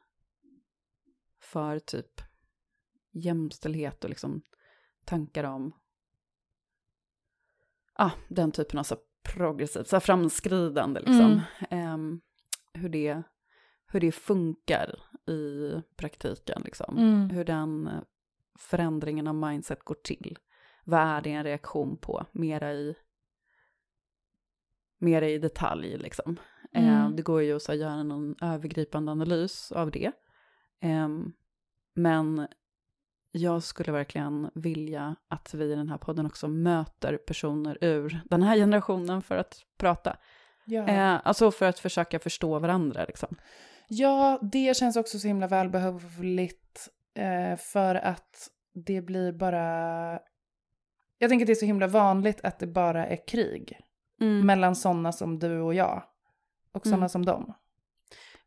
för 1.51 1.79
typ 1.79 2.21
jämställdhet 3.11 4.03
och 4.03 4.09
liksom 4.09 4.41
tankar 5.05 5.43
om 5.43 5.73
ah, 7.93 8.11
den 8.27 8.51
typen 8.51 8.79
av 8.79 8.83
så 8.83 8.97
progressivt, 9.33 9.87
så 9.87 9.99
framskridande 9.99 10.99
liksom. 10.99 11.41
Ehm, 11.69 12.21
hur, 12.73 12.89
det, 12.89 13.23
hur 13.87 13.99
det 13.99 14.11
funkar 14.11 14.99
i 15.27 15.71
praktiken 15.95 16.61
liksom. 16.65 16.97
Mm. 16.97 17.29
Hur 17.29 17.43
den 17.45 17.89
förändringen 18.59 19.27
av 19.27 19.35
mindset 19.35 19.83
går 19.83 19.97
till. 20.03 20.37
Vad 20.83 20.99
är 20.99 21.21
det 21.21 21.31
en 21.31 21.43
reaktion 21.43 21.97
på? 21.97 22.25
Mera 22.31 22.73
i, 22.73 22.95
mera 24.97 25.29
i 25.29 25.37
detalj 25.37 25.97
liksom. 25.97 26.39
Mm. 26.73 26.89
Eh, 26.89 27.09
det 27.09 27.21
går 27.21 27.41
ju 27.41 27.55
att 27.55 27.77
göra 27.77 28.03
någon 28.03 28.35
övergripande 28.41 29.11
analys 29.11 29.71
av 29.71 29.91
det. 29.91 30.11
Ehm, 30.79 31.33
men 31.93 32.47
jag 33.31 33.63
skulle 33.63 33.91
verkligen 33.91 34.49
vilja 34.55 35.15
att 35.27 35.53
vi 35.53 35.65
i 35.71 35.75
den 35.75 35.89
här 35.89 35.97
podden 35.97 36.25
också 36.25 36.47
möter 36.47 37.17
personer 37.17 37.77
ur 37.81 38.21
den 38.25 38.43
här 38.43 38.55
generationen 38.55 39.21
för 39.21 39.37
att 39.37 39.61
prata. 39.77 40.17
Ja. 40.65 40.87
Eh, 40.87 41.19
alltså 41.23 41.51
för 41.51 41.65
att 41.65 41.79
försöka 41.79 42.19
förstå 42.19 42.59
varandra 42.59 43.05
liksom. 43.05 43.35
Ja, 43.87 44.39
det 44.41 44.77
känns 44.77 44.95
också 44.97 45.19
så 45.19 45.27
himla 45.27 45.47
välbehövligt 45.47 46.89
eh, 47.13 47.57
för 47.57 47.95
att 47.95 48.49
det 48.73 49.01
blir 49.01 49.31
bara... 49.31 50.19
Jag 51.17 51.29
tänker 51.29 51.43
att 51.43 51.47
det 51.47 51.53
är 51.53 51.55
så 51.55 51.65
himla 51.65 51.87
vanligt 51.87 52.41
att 52.43 52.59
det 52.59 52.67
bara 52.67 53.07
är 53.07 53.27
krig 53.27 53.79
mellan 54.43 54.75
sådana 54.75 55.11
som 55.11 55.39
du 55.39 55.59
och 55.59 55.73
jag 55.73 56.03
och 56.71 56.83
sådana 56.83 56.97
Mm. 56.97 57.09
som 57.09 57.25
dem. 57.25 57.53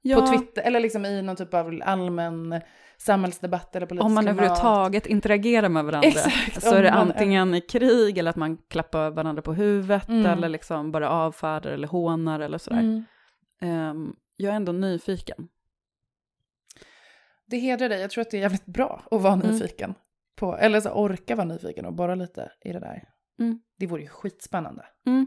Ja, 0.03 0.21
På 0.21 0.27
Twitter, 0.27 0.63
eller 0.63 0.81
liksom 0.81 1.05
i 1.05 1.23
någon 1.23 1.37
typ 1.37 1.55
av 1.55 1.81
allmän 1.85 2.61
samhällsdebatt 2.99 3.77
eller 3.77 3.87
politisk 3.87 4.05
om 4.07 4.15
man 4.15 4.25
klimat. 4.25 4.39
överhuvudtaget 4.39 5.07
interagerar 5.07 5.69
med 5.69 5.85
varandra 5.85 6.09
Exakt, 6.09 6.63
så 6.63 6.75
är 6.75 6.83
det 6.83 6.91
antingen 6.93 7.55
i 7.55 7.61
krig 7.61 8.19
eller 8.19 8.31
att 8.31 8.37
man 8.37 8.57
klappar 8.57 9.11
varandra 9.11 9.43
på 9.43 9.53
huvudet 9.53 10.09
Mm. 10.09 10.27
eller 10.27 10.49
liksom 10.49 10.93
bara 10.93 11.11
avfärdar 11.11 11.71
eller 11.71 11.89
hånar 11.89 12.41
eller 12.41 12.59
sådär. 12.59 12.81
Mm. 12.81 13.05
Ehm, 13.61 14.17
jag 14.37 14.53
är 14.53 14.57
ändå 14.57 14.73
nyfiken. 14.73 15.49
Det 17.47 17.57
hedrar 17.59 17.89
dig, 17.89 18.01
jag 18.01 18.11
tror 18.11 18.23
att 18.23 18.31
det 18.31 18.37
är 18.37 18.41
jävligt 18.41 18.67
bra 18.67 19.03
att 19.11 19.23
vara 19.23 19.33
Mm. 19.35 19.47
nyfiken. 19.47 19.95
På, 20.37 20.57
eller 20.57 20.81
så 20.81 20.91
orka 20.91 21.37
vara 21.37 21.45
nyfiken 21.47 21.87
och 21.87 21.93
borra 21.95 22.15
lite 22.15 22.53
i 22.65 22.73
det 22.73 22.81
där. 22.81 23.03
Mm. 23.39 23.61
Det 23.79 23.87
vore 23.87 24.03
ju 24.03 24.09
skitspännande. 24.09 24.85
Mm. 25.07 25.27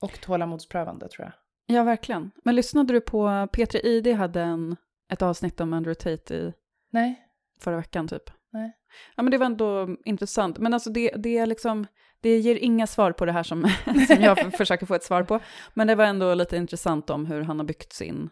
Och 0.00 0.20
tålamodsprövande 0.20 1.08
tror 1.08 1.24
jag. 1.24 1.32
Ja, 1.66 1.82
verkligen. 1.82 2.30
Men 2.44 2.56
lyssnade 2.56 2.92
du 2.92 3.00
på, 3.00 3.26
P3 3.28 3.86
ID 3.86 4.06
hade 4.06 4.42
en, 4.42 4.76
ett 5.08 5.22
avsnitt 5.22 5.60
om 5.60 5.72
Andrew 5.72 5.94
Tate 5.94 6.34
i 6.34 6.52
Nej? 6.90 7.20
förra 7.60 7.76
veckan 7.76 8.08
typ. 8.08 8.30
Nej. 8.52 8.76
Ja, 9.16 9.22
men 9.22 9.30
det 9.30 9.38
var 9.38 9.46
ändå 9.46 9.96
intressant. 10.04 10.58
Men 10.58 10.74
alltså 10.74 10.90
det, 10.90 11.10
det 11.16 11.38
är 11.38 11.46
liksom, 11.46 11.86
det 12.20 12.38
ger 12.38 12.56
inga 12.56 12.86
svar 12.86 13.12
på 13.12 13.24
det 13.24 13.32
här 13.32 13.42
som, 13.42 13.62
som 14.08 14.20
jag 14.20 14.52
försöker 14.56 14.86
få 14.86 14.94
ett 14.94 15.04
svar 15.04 15.22
på. 15.22 15.40
Men 15.74 15.86
det 15.86 15.94
var 15.94 16.04
ändå 16.04 16.34
lite 16.34 16.56
intressant 16.56 17.10
om 17.10 17.26
hur 17.26 17.42
han 17.42 17.58
har 17.58 17.66
byggt 17.66 17.92
sin, 17.92 18.30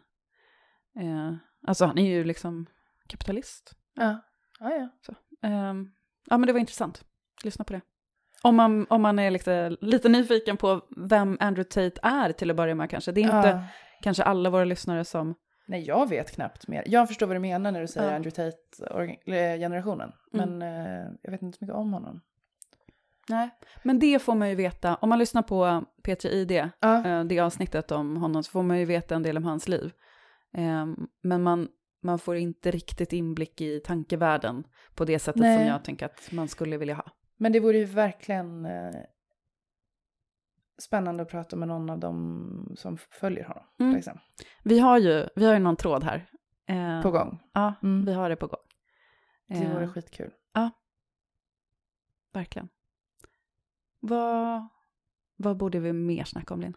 eh, 0.97 1.35
alltså 1.67 1.85
han 1.85 1.99
är 1.99 2.11
ju 2.11 2.25
liksom 2.25 2.67
kapitalist. 3.09 3.73
Ja. 3.95 4.21
Ja, 4.61 4.71
ja. 4.71 5.15
Ehm, 5.49 5.91
ja, 6.27 6.39
men 6.39 6.47
det 6.47 6.53
var 6.53 6.61
intressant. 6.61 7.05
Lyssna 7.45 7.65
på 7.65 7.73
det. 7.73 7.81
Om 8.45 8.57
man, 8.57 8.87
om 8.91 9.03
man 9.03 9.19
är 9.19 9.31
lite, 9.31 9.77
lite 9.81 10.09
nyfiken 10.09 10.57
på 10.57 10.81
vem 10.97 11.37
Andrew 11.41 11.65
Tate 11.69 12.01
är 12.09 12.33
till 12.33 12.51
att 12.51 12.57
börja 12.57 12.75
med 12.75 12.91
kanske. 12.91 13.13
Det 13.13 13.21
är 13.21 13.37
inte 13.37 13.49
Ja. 13.49 13.65
kanske 14.03 14.23
alla 14.23 14.51
våra 14.51 14.65
lyssnare 14.65 15.05
som... 15.05 15.35
Nej, 15.67 15.83
jag 15.83 16.09
vet 16.09 16.31
knappt 16.31 16.69
mer. 16.69 16.83
Jag 16.87 17.09
förstår 17.09 17.27
vad 17.27 17.37
du 17.37 17.41
menar 17.41 17.73
när 17.73 17.81
du 17.81 17.87
säger 17.87 18.09
Ja. 18.11 18.17
Andrew 18.17 18.53
Tate-generationen. 19.23 20.13
Mm. 20.35 20.59
Men 20.59 20.63
eh, 20.63 21.09
jag 21.23 21.31
vet 21.31 21.43
inte 21.43 21.59
så 21.59 21.65
mycket 21.65 21.77
om 21.77 21.93
honom. 21.93 22.21
Nej, 23.29 23.51
men 23.83 23.99
det 23.99 24.23
får 24.23 24.35
man 24.35 24.49
ju 24.49 24.55
veta. 24.55 24.95
Om 24.95 25.09
man 25.09 25.19
lyssnar 25.19 25.43
på 25.43 25.85
P3 26.05 26.27
ID, 26.29 26.69
Ja. 26.81 27.07
eh, 27.07 27.25
det 27.25 27.41
avsnittet 27.41 27.91
om 27.93 28.17
honom, 28.17 28.43
så 28.43 28.51
får 28.51 28.63
man 28.63 28.79
ju 28.79 28.85
veta 28.85 29.15
en 29.15 29.23
del 29.23 29.37
om 29.37 29.45
hans 29.45 29.69
liv. 29.69 29.93
Eh, 30.57 30.87
Men 31.23 31.43
man, 31.43 31.69
man 32.03 32.19
får 32.19 32.37
inte 32.37 32.71
riktigt 32.71 33.13
inblick 33.13 33.61
i 33.61 33.81
tankevärlden 33.81 34.65
på 34.95 35.05
det 35.05 35.19
sättet 35.19 35.41
Nej. 35.43 35.59
som 35.59 35.67
jag 35.67 35.85
tänker 35.85 36.07
att 36.07 36.33
man 36.33 36.49
skulle 36.49 36.77
vilja 36.77 36.95
ha. 36.95 37.05
Men 37.43 37.53
det 37.53 37.61
vore 37.61 37.79
ju 37.79 37.85
verkligen 37.85 38.65
eh, 38.65 38.95
spännande 40.79 41.23
att 41.23 41.29
prata 41.29 41.57
med 41.57 41.69
någon 41.69 41.91
av 41.91 41.99
dem 41.99 42.75
som 42.79 42.97
följer 42.97 43.45
honom. 43.45 43.65
Mm. 43.81 43.95
Liksom, 43.95 44.19
Vi 44.63 44.79
har 44.79 44.99
ju, 44.99 45.29
vi 45.37 45.45
har 45.47 45.53
ju 45.53 45.59
någon 45.59 45.77
tråd 45.77 46.05
här. 46.05 46.31
Eh, 46.67 47.03
på 47.03 47.11
gång. 47.11 47.39
Ja, 47.53 47.75
Mm. 47.83 48.05
vi 48.05 48.13
har 48.13 48.29
det 48.29 48.37
på 48.37 48.47
gång. 48.47 48.61
Det 49.49 49.69
vore 49.75 49.85
Eh, 49.85 49.93
skitkul. 49.93 50.31
Verkligen. 52.33 52.69
Vad, 54.01 54.69
vad 55.37 55.57
borde 55.57 55.81
vi 55.81 55.93
mer 55.93 56.25
snacka 56.25 56.55
om, 56.55 56.61
Linn? 56.61 56.75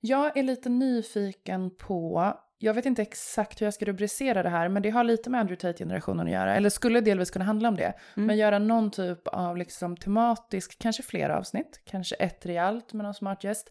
Jag 0.00 0.36
är 0.36 0.42
lite 0.42 0.68
nyfiken 0.68 1.76
på, 1.76 2.34
jag 2.62 2.74
vet 2.74 2.86
inte 2.86 3.02
exakt 3.02 3.60
hur 3.60 3.66
jag 3.66 3.74
ska 3.74 3.84
rubricera 3.84 4.42
det 4.42 4.48
här, 4.48 4.68
men 4.68 4.82
det 4.82 4.90
har 4.90 5.04
lite 5.04 5.30
med 5.30 5.40
Andrew 5.40 5.60
Tate-generationen 5.60 6.26
att 6.26 6.32
göra, 6.32 6.54
eller 6.54 6.68
skulle 6.70 7.00
delvis 7.00 7.30
kunna 7.30 7.44
handla 7.44 7.68
om 7.68 7.76
det. 7.76 7.92
Mm. 8.16 8.26
Men 8.26 8.36
göra 8.36 8.58
någon 8.58 8.90
typ 8.90 9.28
av 9.28 9.56
liksom 9.56 9.96
tematisk, 9.96 10.78
kanske 10.78 11.02
flera 11.02 11.38
avsnitt, 11.38 11.80
kanske 11.84 12.14
ett 12.16 12.46
rejält 12.46 12.92
med 12.92 13.04
någon 13.04 13.14
smart 13.14 13.44
gäst, 13.44 13.70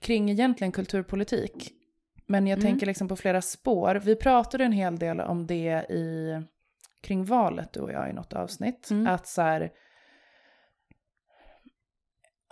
kring 0.00 0.30
egentligen 0.30 0.72
kulturpolitik. 0.72 1.70
Men 2.26 2.46
jag 2.46 2.58
Mm. 2.58 2.70
tänker 2.70 2.86
liksom 2.86 3.08
på 3.08 3.16
flera 3.16 3.42
spår. 3.42 3.94
Vi 3.94 4.16
pratade 4.16 4.64
en 4.64 4.72
hel 4.72 4.98
del 4.98 5.20
om 5.20 5.46
det 5.46 5.86
i, 5.90 6.36
kring 7.02 7.24
valet, 7.24 7.72
du 7.72 7.80
och 7.80 7.92
jag, 7.92 8.10
i 8.10 8.12
något 8.12 8.32
avsnitt. 8.32 8.90
Mm. 8.90 9.06
Att 9.06 9.26
så 9.26 9.42
här, 9.42 9.70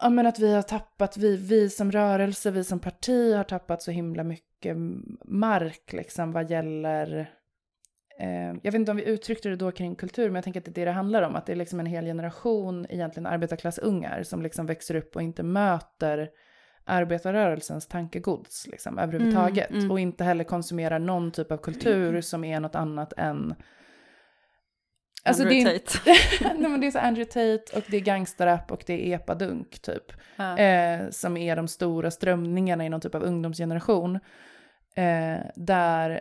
Ja 0.01 0.11
men 0.11 0.27
att 0.27 0.39
vi 0.39 0.55
har 0.55 0.63
tappat, 0.63 1.17
vi, 1.17 1.37
vi 1.37 1.71
som 1.71 1.93
rörelse, 1.93 2.51
vi 2.51 2.65
som 2.65 2.81
parti 2.81 3.35
har 3.35 3.45
tappat 3.45 3.83
så 3.83 3.91
himla 3.91 4.25
mycket 4.25 4.77
mark 5.25 5.93
liksom 5.93 6.33
vad 6.33 6.51
gäller 6.51 7.21
eh, 8.21 8.47
jag 8.63 8.73
vet 8.73 8.75
inte 8.75 8.91
om 8.91 8.97
vi 8.97 9.05
uttryckte 9.05 9.49
det 9.49 9.57
då 9.57 9.73
kring 9.73 9.95
kultur, 9.97 10.27
men 10.27 10.35
jag 10.35 10.45
tänker 10.45 10.61
att 10.61 10.65
det 10.65 10.71
är 10.71 10.75
det 10.75 10.85
det 10.85 10.91
handlar 10.91 11.23
om. 11.23 11.37
Att 11.37 11.47
det 11.47 11.53
är 11.53 11.57
liksom 11.57 11.81
en 11.81 11.87
hel 11.87 12.05
generation 12.05 12.87
egentligen 12.89 13.27
arbetarklassungar 13.27 14.23
som 14.23 14.43
liksom 14.43 14.67
växer 14.67 14.95
upp 14.95 15.17
och 15.17 15.23
inte 15.23 15.43
möter 15.43 16.31
arbetarrörelsens 16.85 17.87
tankegods 17.87 18.67
liksom, 18.67 18.99
överhuvudtaget. 18.99 19.71
Mm, 19.71 19.81
mm. 19.81 19.91
Och 19.91 20.01
inte 20.01 20.25
heller 20.25 20.45
konsumerar 20.45 20.99
någon 20.99 21.31
typ 21.31 21.53
av 21.53 21.57
kultur 21.57 22.21
som 22.21 22.45
är 22.45 22.61
något 22.61 22.75
annat 22.75 23.13
än... 23.17 23.55
Alltså 25.25 25.45
det 25.45 25.59
Andrew 25.59 25.75
är, 25.75 25.79
Tate. 25.79 26.55
Nej, 26.61 26.71
men 26.71 26.81
det 26.81 26.87
är 26.87 26.91
så 26.91 26.99
Andrew 26.99 27.25
Tate 27.25 27.79
och 27.79 27.85
det 27.89 27.97
är 27.97 28.01
gangsterrap 28.01 28.73
och 28.73 28.83
det 28.87 29.13
är 29.13 29.17
epadunk 29.17 29.79
typ. 29.83 30.13
Ja. 30.37 30.59
Eh, 30.59 31.11
som 31.11 31.37
är 31.37 31.57
de 31.57 31.69
stora 31.69 32.11
strömningarna 32.11 32.87
i 32.87 32.89
någon 32.89 33.01
typ 33.01 33.15
av 33.15 33.23
ungdomsgeneration. 33.23 34.17
Eh, 34.97 35.41
där, 35.57 36.21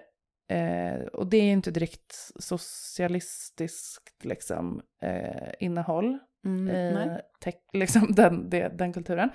eh, 0.52 1.02
och 1.14 1.28
det 1.28 1.38
är 1.38 1.52
inte 1.52 1.72
direkt 1.72 2.32
socialistiskt 2.40 4.26
liksom, 4.26 4.82
eh, 5.02 5.52
innehåll 5.60 6.20
Mm, 6.46 6.70
i 6.70 7.20
tech, 7.40 7.56
liksom 7.74 8.08
den, 8.16 8.50
det, 8.50 8.70
den 8.78 8.94
kulturen. 8.94 9.30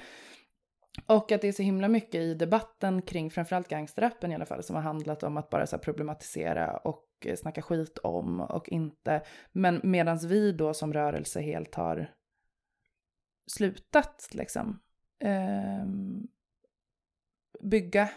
Och 1.06 1.32
att 1.32 1.40
det 1.40 1.48
är 1.48 1.52
så 1.52 1.62
himla 1.62 1.88
mycket 1.88 2.14
i 2.14 2.34
debatten 2.34 3.02
kring 3.02 3.30
framförallt 3.30 3.68
gangsterrappen 3.68 4.32
i 4.32 4.34
alla 4.34 4.46
fall 4.46 4.62
som 4.62 4.76
har 4.76 4.82
handlat 4.82 5.22
om 5.22 5.36
att 5.36 5.50
bara 5.50 5.66
så 5.66 5.76
här 5.76 5.82
problematisera 5.82 6.76
och 6.76 7.08
eh, 7.24 7.36
snacka 7.36 7.62
skit 7.62 7.98
om 7.98 8.40
och 8.40 8.68
inte. 8.68 9.22
Men 9.52 9.80
medan 9.82 10.18
vi 10.18 10.52
då 10.52 10.74
som 10.74 10.92
rörelse 10.92 11.40
helt 11.40 11.74
har 11.74 12.10
slutat 13.46 14.28
liksom 14.32 14.80
eh, 15.20 15.86
bygga 17.60 18.10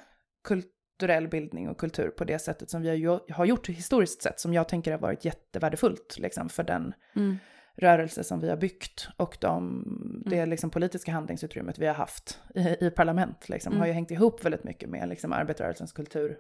kulturell 0.44 1.28
bildning 1.28 1.70
och 1.70 1.80
kultur 1.80 2.10
på 2.10 2.24
det 2.24 2.40
sättet 2.40 2.70
som 2.70 2.82
vi 2.82 3.06
har, 3.06 3.32
har 3.34 3.46
gjort 3.46 3.70
historiskt 3.70 4.22
sett 4.22 4.40
som 4.40 4.54
jag 4.54 4.70
tänker 4.70 4.92
har 4.92 5.00
varit 5.00 5.26
jättevärdefullt 5.26 6.18
liksom 6.20 6.50
för 6.50 6.64
den 6.64 6.94
Mm 7.16 7.38
rörelse 7.78 8.24
som 8.24 8.40
vi 8.40 8.50
har 8.50 8.58
byggt 8.58 9.10
och 9.18 9.38
de, 9.42 10.24
det 10.26 10.46
liksom 10.46 10.70
politiska 10.70 11.12
handlingsutrymmet 11.12 11.80
vi 11.80 11.88
har 11.88 11.94
haft 11.94 12.42
i, 12.56 12.86
i 12.86 12.92
parlament 12.92 13.50
liksom, 13.50 13.72
Mm. 13.74 13.80
har 13.80 13.88
ju 13.88 13.94
hängt 13.94 14.12
ihop 14.12 14.46
väldigt 14.46 14.64
mycket 14.64 14.90
med 14.90 15.10
liksom, 15.10 15.34
arbetarrörelsens 15.34 15.92
kultur. 15.92 16.38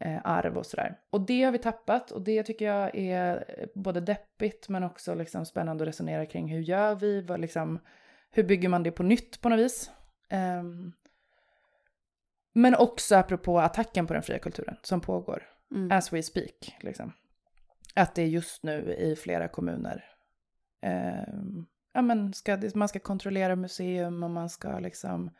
Eh, 0.00 0.20
arv 0.24 0.56
och 0.58 0.66
sådär. 0.66 0.98
Och 1.10 1.20
det 1.20 1.42
har 1.42 1.52
vi 1.52 1.58
tappat 1.58 2.10
och 2.10 2.22
det 2.22 2.42
tycker 2.42 2.64
jag 2.64 2.96
är 2.96 3.44
både 3.74 4.00
deppigt 4.00 4.68
men 4.68 4.82
också 4.84 5.14
liksom 5.14 5.46
spännande 5.46 5.84
att 5.84 5.88
resonera 5.88 6.26
kring. 6.26 6.48
Hur 6.48 6.60
gör 6.60 6.94
vi? 6.94 7.20
Vad 7.22 7.40
liksom, 7.40 7.78
hur 8.30 8.42
bygger 8.44 8.68
man 8.68 8.82
det 8.82 8.90
på 8.90 9.02
nytt 9.02 9.40
på 9.40 9.48
något 9.48 9.58
vis? 9.58 9.90
Ehm, 10.28 10.92
men 12.54 12.74
också 12.74 13.16
apropå 13.16 13.58
attacken 13.60 14.06
på 14.06 14.12
den 14.14 14.22
fria 14.22 14.38
kulturen 14.38 14.76
som 14.82 15.00
pågår 15.00 15.42
Mm. 15.74 15.92
as 15.92 16.12
we 16.12 16.22
speak. 16.22 16.76
Liksom. 16.80 17.12
Att 17.98 18.14
det 18.14 18.26
just 18.26 18.62
nu 18.62 18.94
i 18.94 19.16
flera 19.16 19.48
kommuner. 19.48 20.04
ehm, 20.82 21.66
ja, 21.92 22.02
men 22.02 22.32
ska, 22.34 22.60
man 22.74 22.88
ska 22.88 22.98
kontrollera 22.98 23.56
museum 23.56 24.22
och 24.22 24.30
man 24.30 24.48
ska 24.50 24.78
liksom, 24.78 25.30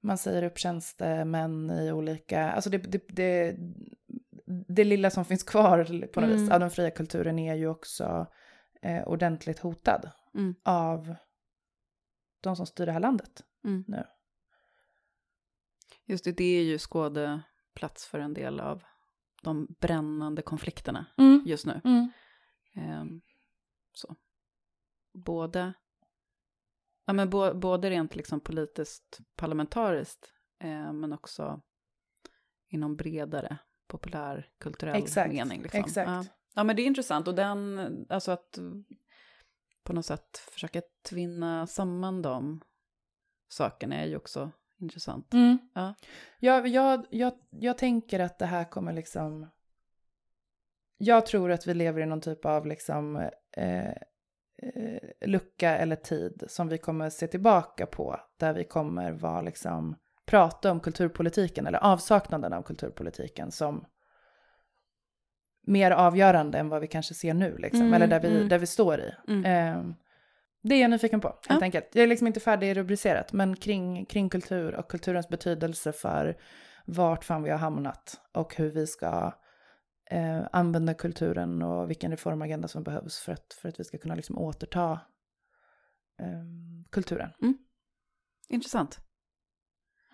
man 0.00 0.18
säger 0.18 0.42
upp 0.42 0.58
tjänstemän 0.58 1.70
i 1.70 1.92
olika, 1.92 2.50
alltså 2.50 2.70
det, 2.70 2.78
det, 2.78 3.04
det, 3.08 3.56
det 4.68 4.84
lilla 4.84 5.10
som 5.10 5.24
finns 5.24 5.42
kvar 5.42 6.06
på 6.06 6.20
något 6.20 6.30
Mm. 6.30 6.42
vis 6.42 6.50
av 6.50 6.60
den 6.60 6.70
fria 6.70 6.90
kulturen 6.90 7.38
är 7.38 7.54
ju 7.54 7.66
också 7.68 8.26
eh, 8.82 9.02
ordentligt 9.08 9.58
hotad 9.58 10.10
Mm. 10.34 10.54
av 10.64 11.14
de 12.40 12.56
som 12.56 12.66
styr 12.66 12.86
det 12.86 12.92
här 12.92 13.00
landet. 13.00 13.42
Mm. 13.64 13.84
Nu. 13.88 14.04
Just 16.04 16.24
det, 16.24 16.32
det 16.32 16.44
är 16.58 16.62
ju 16.62 16.78
skådeplats 16.78 18.06
för 18.06 18.18
en 18.18 18.34
del 18.34 18.60
av 18.60 18.82
de 19.42 19.76
brännande 19.80 20.42
konflikterna 20.42 21.06
just 21.44 21.66
nu. 21.66 21.80
Mm. 21.84 22.10
Ehm, 22.74 23.20
så. 23.92 24.16
Både, 25.12 25.72
ja, 27.06 27.12
men 27.12 27.30
bo, 27.30 27.54
både 27.54 27.90
rent 27.90 28.16
liksom 28.16 28.40
politiskt 28.40 29.20
parlamentariskt, 29.36 30.32
eh, 30.60 30.92
men 30.92 31.12
också 31.12 31.60
inom 32.68 32.96
bredare 32.96 33.58
populärkulturell 33.86 34.96
Exakt, 34.96 35.32
mening. 35.32 35.62
Liksom. 35.62 35.80
exakt. 35.80 36.08
Ja. 36.08 36.24
ja, 36.54 36.64
men 36.64 36.76
det 36.76 36.82
är 36.82 36.86
intressant. 36.86 37.28
Och 37.28 37.34
den, 37.34 38.06
alltså 38.08 38.32
att 38.32 38.58
på 39.82 39.92
något 39.92 40.06
sätt 40.06 40.36
försöka 40.36 40.82
tvinna 41.08 41.66
samman 41.66 42.22
de 42.22 42.60
sakerna 43.48 43.96
är 43.96 44.06
ju 44.06 44.16
också 44.16 44.50
intressant. 44.82 45.34
Mm. 45.34 45.58
Ja. 45.74 45.94
Jag, 46.38 46.68
jag, 46.68 47.06
jag, 47.10 47.32
jag 47.50 47.78
tänker 47.78 48.20
att 48.20 48.38
det 48.38 48.46
här 48.46 48.64
kommer 48.64 48.92
liksom... 48.92 49.46
Jag 50.98 51.26
tror 51.26 51.50
att 51.50 51.66
vi 51.66 51.74
lever 51.74 52.00
i 52.00 52.06
någon 52.06 52.20
typ 52.20 52.44
av 52.44 52.66
liksom, 52.66 53.16
eh, 53.56 53.90
eh, 54.62 55.00
lucka 55.20 55.76
eller 55.76 55.96
tid 55.96 56.44
som 56.48 56.68
vi 56.68 56.78
kommer 56.78 57.10
se 57.10 57.26
tillbaka 57.26 57.86
på. 57.86 58.20
Där 58.36 58.54
vi 58.54 58.64
kommer 58.64 59.12
vara 59.12 59.40
liksom, 59.40 59.96
prata 60.26 60.70
om 60.70 60.80
kulturpolitiken 60.80 61.66
eller 61.66 61.78
avsaknaden 61.78 62.52
av 62.52 62.62
kulturpolitiken 62.62 63.50
som 63.50 63.84
mer 65.66 65.90
avgörande 65.90 66.58
än 66.58 66.68
vad 66.68 66.80
vi 66.80 66.86
kanske 66.86 67.14
ser 67.14 67.34
nu. 67.34 67.56
Liksom, 67.58 67.80
Mm, 67.80 67.94
eller 67.94 68.06
där 68.06 68.20
vi, 68.20 68.36
mm. 68.36 68.48
där 68.48 68.58
vi 68.58 68.66
står 68.66 69.00
i. 69.00 69.14
Mm. 69.28 69.44
Eh, 69.44 69.94
det 70.62 70.74
är 70.74 70.80
jag 70.80 70.90
nyfiken 70.90 71.20
på, 71.20 71.28
helt 71.28 71.60
Ja. 71.60 71.62
enkelt. 71.62 71.88
Jag 71.92 72.02
är 72.02 72.06
liksom 72.06 72.26
inte 72.26 72.40
färdig 72.40 72.76
rubricerat, 72.76 73.32
men 73.32 73.56
kring, 73.56 74.06
kring 74.06 74.28
kultur 74.30 74.74
och 74.74 74.90
kulturens 74.90 75.28
betydelse 75.28 75.92
för 75.92 76.36
vart 76.86 77.24
fan 77.24 77.42
vi 77.42 77.50
har 77.50 77.58
hamnat 77.58 78.20
och 78.32 78.56
hur 78.56 78.70
vi 78.70 78.86
ska 78.86 79.32
eh, 80.10 80.42
använda 80.52 80.94
kulturen 80.94 81.62
och 81.62 81.90
vilken 81.90 82.10
reformagenda 82.10 82.68
som 82.68 82.82
behövs 82.82 83.18
för 83.20 83.32
att, 83.32 83.52
för 83.62 83.68
att 83.68 83.80
vi 83.80 83.84
ska 83.84 83.98
kunna 83.98 84.14
liksom 84.14 84.38
återta 84.38 85.00
eh, 86.20 86.44
kulturen. 86.90 87.30
Intressant. 88.48 89.00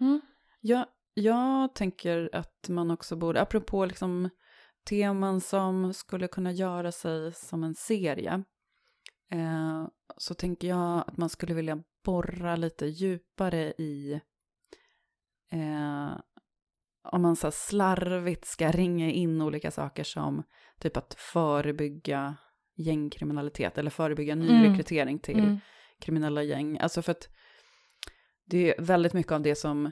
Mm. 0.01 0.21
Jag, 0.61 0.87
jag 1.15 1.75
tänker 1.75 2.31
att 2.33 2.69
man 2.69 2.91
också 2.91 3.17
borde, 3.17 3.41
apropå 3.41 3.85
liksom 3.85 4.31
teman 4.89 5.41
som 5.41 5.95
skulle 5.95 6.29
kunna 6.29 6.53
göra 6.53 6.93
sig 6.93 7.33
som 7.33 7.65
en 7.65 7.75
serie, 7.75 8.43
eh, 9.33 9.87
så 10.17 10.35
tänker 10.35 10.69
jag 10.69 11.05
att 11.07 11.17
man 11.17 11.29
skulle 11.29 11.55
vilja 11.55 11.83
borra 12.05 12.57
lite 12.57 12.87
djupare 12.87 13.73
i, 13.79 14.21
eh, 15.53 16.19
om 17.03 17.23
man 17.23 17.37
så 17.37 17.51
slarvigt 17.51 18.45
ska 18.45 18.71
ringa 18.71 19.11
in 19.11 19.43
olika 19.43 19.71
saker 19.71 20.05
som 20.05 20.43
typ 20.79 20.97
att 20.97 21.15
förebygga 21.19 22.37
gängkriminalitet 22.77 23.79
eller 23.79 23.91
förebygga 23.91 24.35
nyrekrytering 24.35 25.19
till 25.19 25.39
Mm. 25.39 25.59
kriminella 26.01 26.43
gäng. 26.43 26.79
Alltså 26.79 27.03
för 27.03 27.13
att 27.13 27.29
det 28.45 28.79
är 28.79 28.83
väldigt 28.83 29.13
mycket 29.13 29.33
av 29.33 29.43
det 29.43 29.55
som 29.55 29.91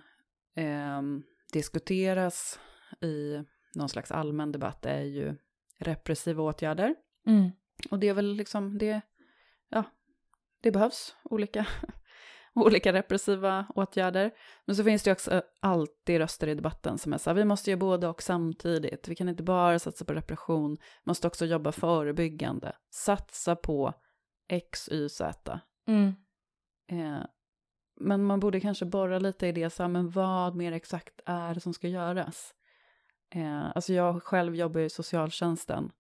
ehm, 0.55 1.23
diskuteras 1.53 2.61
i 3.01 3.45
någon 3.75 3.89
slags 3.89 4.11
allmän 4.11 4.53
debatt 4.53 4.87
är 4.87 5.03
ju 5.03 5.37
repressiva 5.79 6.43
åtgärder. 6.43 6.95
Mm. 7.27 7.51
Och 7.91 7.99
det 7.99 8.09
är 8.09 8.15
väl 8.15 8.33
liksom 8.35 8.79
det, 8.79 9.01
ja, 9.69 9.85
det 10.61 10.71
behövs 10.71 11.17
olika, 11.25 11.67
olika 12.55 12.93
repressiva 12.93 13.67
åtgärder. 13.75 14.31
Men 14.65 14.77
så 14.77 14.85
finns 14.85 15.03
det 15.03 15.13
också 15.13 15.43
alltid 15.61 16.19
röster 16.19 16.47
i 16.49 16.55
debatten 16.55 16.99
som 16.99 17.13
är 17.13 17.19
så 17.19 17.31
här, 17.31 17.35
vi 17.35 17.45
måste 17.45 17.71
göra 17.71 17.79
både 17.79 18.09
och 18.09 18.23
samtidigt. 18.23 19.09
Vi 19.09 19.15
kan 19.15 19.29
inte 19.29 19.43
bara 19.43 19.79
satsa 19.79 20.05
på 20.05 20.15
repression, 20.15 20.79
måste 21.05 21.27
också 21.27 21.47
jobba 21.47 21.73
förebyggande. 21.73 22.73
Satsa 22.91 23.57
på 23.57 23.93
X, 24.49 24.89
Y, 24.93 25.09
Z. 25.09 25.61
Mm. 25.89 26.15
Eh, 26.91 27.25
men 28.01 28.25
man 28.25 28.41
borde 28.41 28.61
kanske 28.61 28.85
borra 28.85 29.19
lite 29.19 29.47
i 29.47 29.53
det, 29.53 29.71
så 29.71 29.83
här, 29.83 29.91
men 29.91 30.11
vad 30.11 30.55
mer 30.55 30.73
exakt 30.73 31.21
är 31.27 31.55
det 31.55 31.61
som 31.61 31.75
ska 31.75 31.89
göras? 31.89 32.55
Eh, 33.35 33.67
alltså 33.75 33.93
jag 33.93 34.23
själv 34.23 34.57
jobbar 34.57 34.81
i 34.81 34.91
socialtjänsten. 34.91 35.91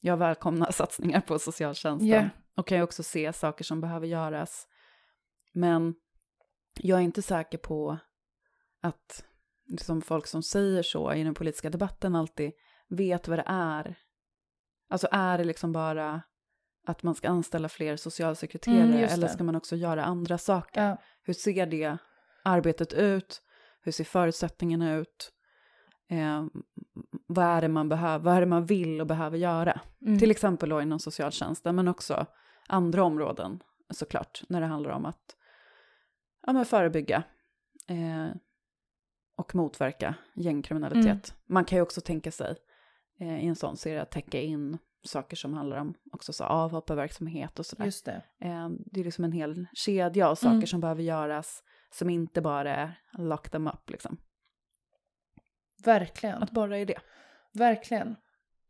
Jag 0.00 0.16
välkomnar 0.16 0.70
satsningar 0.72 1.20
på 1.20 1.38
socialtjänsten. 1.38 2.08
Yeah. 2.08 2.28
Och 2.58 2.66
kan 2.66 2.78
ju 2.78 2.84
också 2.84 3.02
se 3.02 3.32
saker 3.32 3.64
som 3.64 3.80
behöver 3.80 4.06
göras. 4.06 4.66
Men 5.52 5.94
jag 6.80 6.98
är 6.98 7.02
inte 7.02 7.22
säker 7.22 7.58
på 7.58 7.98
att 8.82 9.24
liksom 9.66 10.02
folk 10.02 10.26
som 10.26 10.42
säger 10.42 10.82
så 10.82 11.12
i 11.12 11.24
den 11.24 11.34
politiska 11.34 11.70
debatten 11.70 12.16
alltid 12.16 12.52
vet 12.88 13.28
vad 13.28 13.38
det 13.38 13.44
är. 13.46 13.98
Alltså 14.90 15.08
är 15.10 15.38
det 15.38 15.44
liksom 15.44 15.72
bara 15.72 16.22
att 16.86 17.02
man 17.02 17.14
ska 17.14 17.28
anställa 17.28 17.68
fler 17.68 17.96
socialsekreterare 17.96 18.82
Mm, 18.82 19.04
eller 19.04 19.28
ska 19.28 19.44
man 19.44 19.56
också 19.56 19.76
göra 19.76 20.04
andra 20.04 20.38
saker? 20.38 20.88
Ja. 20.88 20.96
Hur 21.22 21.34
ser 21.34 21.66
det 21.66 21.98
arbetet 22.44 22.92
ut? 22.92 23.42
Hur 23.80 23.92
ser 23.92 24.04
förutsättningarna 24.04 24.94
ut? 24.94 25.32
Eh, 26.10 26.44
vad 27.26 27.46
är 27.46 27.60
det 27.60 27.68
man 27.68 27.88
behöver, 27.88 28.24
vad 28.24 28.34
är 28.34 28.40
det 28.40 28.46
man 28.46 28.66
vill 28.66 29.00
och 29.00 29.06
behöver 29.06 29.38
göra? 29.38 29.80
Mm. 30.06 30.18
Till 30.18 30.30
exempel 30.30 30.68
då 30.68 30.82
inom 30.82 30.98
socialtjänsten, 30.98 31.76
men 31.76 31.88
också 31.88 32.26
andra 32.68 33.04
områden 33.04 33.62
såklart, 33.90 34.42
när 34.48 34.60
det 34.60 34.66
handlar 34.66 34.90
om 34.90 35.06
att 35.06 35.36
ja, 36.46 36.52
men 36.52 36.64
förebygga 36.64 37.22
eh, 37.88 38.28
och 39.36 39.54
motverka 39.54 40.14
gängkriminalitet. 40.34 41.04
Mm. 41.06 41.20
Man 41.46 41.64
kan 41.64 41.78
ju 41.78 41.82
också 41.82 42.00
tänka 42.00 42.30
sig 42.30 42.56
eh, 43.20 43.44
i 43.44 43.46
en 43.46 43.56
sån 43.56 43.76
serie 43.76 44.02
att 44.02 44.10
täcka 44.10 44.40
in 44.40 44.78
saker 45.04 45.36
som 45.36 45.54
handlar 45.54 45.76
om 45.76 45.94
också 46.12 46.32
så 46.32 46.44
avhopparverksamhet 46.44 47.58
och 47.58 47.66
sådär. 47.66 47.84
Just 47.84 48.04
det. 48.04 48.22
Eh, 48.40 48.68
det 48.86 49.00
är 49.00 49.04
liksom 49.04 49.24
en 49.24 49.32
hel 49.32 49.66
kedja 49.72 50.28
av 50.28 50.34
saker 50.34 50.54
Mm. 50.54 50.66
som 50.66 50.80
behöver 50.80 51.02
göras 51.02 51.62
som 51.90 52.10
inte 52.10 52.40
bara 52.40 52.74
är 52.76 53.00
lock 53.12 53.50
them 53.50 53.66
up 53.66 53.90
liksom. 53.90 54.16
Verkligen. 55.84 56.42
Att 56.42 56.50
bara 56.50 56.78
är 56.78 56.86
det. 56.86 56.98
Verkligen. 57.52 58.16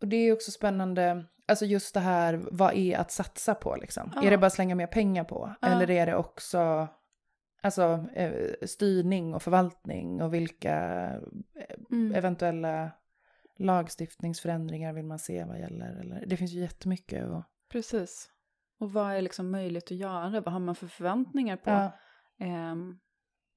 Och 0.00 0.08
det 0.08 0.16
är 0.16 0.32
också 0.32 0.50
spännande, 0.50 1.24
alltså 1.48 1.64
just 1.64 1.94
det 1.94 2.00
här, 2.00 2.44
vad 2.50 2.74
är 2.74 2.98
att 2.98 3.10
satsa 3.10 3.54
på 3.54 3.76
liksom? 3.76 4.12
Ja. 4.14 4.22
Är 4.22 4.30
det 4.30 4.38
bara 4.38 4.50
slänga 4.50 4.74
mer 4.74 4.86
pengar 4.86 5.24
på? 5.24 5.54
Ja. 5.60 5.68
Eller 5.68 5.90
är 5.90 6.06
det 6.06 6.16
också 6.16 6.88
alltså, 7.62 8.06
eh, 8.14 8.52
styrning 8.66 9.34
och 9.34 9.42
förvaltning 9.42 10.22
och 10.22 10.34
vilka 10.34 10.74
Mm. 11.90 12.14
eventuella 12.14 12.90
lagstiftningsförändringar 13.58 14.92
vill 14.92 15.04
man 15.04 15.18
se 15.18 15.44
vad 15.44 15.60
gäller? 15.60 16.00
Eller, 16.00 16.26
det 16.26 16.36
finns 16.36 16.52
ju 16.52 16.60
jättemycket. 16.60 17.28
Och, 17.28 17.42
Precis. 17.68 18.30
Och 18.80 18.92
vad 18.92 19.12
är 19.12 19.22
liksom 19.22 19.50
möjligt 19.50 19.84
att 19.84 19.98
göra? 19.98 20.40
Vad 20.40 20.52
har 20.52 20.60
man 20.60 20.74
för 20.74 20.86
förväntningar 20.86 21.56
på 21.56 21.70
ja. 21.70 21.92
ehm, 22.38 22.98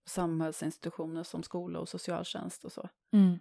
samhällsinstitutioner 0.05 1.23
som 1.23 1.43
skola 1.43 1.79
och 1.79 1.89
socialtjänst 1.89 2.63
och 2.65 2.71
så? 2.71 2.89
Mm. 3.13 3.39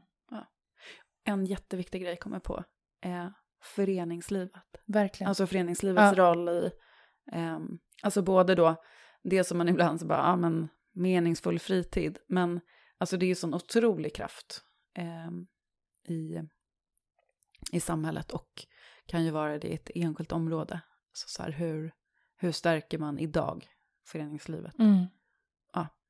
En 1.24 1.46
jätteviktig 1.46 2.02
grej 2.02 2.16
kommer 2.16 2.38
på 2.40 2.64
är 3.00 3.32
föreningslivet. 3.62 4.62
Verkligen. 4.86 5.28
Alltså 5.28 5.46
föreningslivets 5.46 6.16
Ja. 6.16 6.24
roll 6.24 6.48
i, 6.48 6.70
ehm, 7.32 7.78
alltså 8.02 8.22
både 8.22 8.54
då 8.54 8.82
det 9.22 9.44
som 9.44 9.58
man 9.58 9.68
ibland 9.68 10.00
så 10.00 10.06
bara, 10.06 10.18
ja 10.18 10.36
men 10.36 10.68
meningsfull 10.94 11.58
fritid, 11.58 12.18
men 12.28 12.60
alltså 12.98 13.16
det 13.16 13.26
är 13.26 13.28
ju 13.28 13.34
sån 13.34 13.54
otrolig 13.54 14.14
kraft 14.14 14.64
ehm, 14.94 15.46
i, 16.08 16.40
i 17.72 17.80
samhället 17.80 18.30
och 18.30 18.66
kan 19.06 19.24
ju 19.24 19.30
vara 19.30 19.58
det 19.58 19.68
i 19.68 19.74
ett 19.74 19.90
enskilt 19.94 20.32
område. 20.32 20.80
Så, 21.12 21.28
så 21.28 21.42
här, 21.42 21.50
hur, 21.50 21.92
hur 22.36 22.52
stärker 22.52 22.98
man 22.98 23.18
idag 23.18 23.66
föreningslivet? 24.06 24.78
mm. 24.78 25.06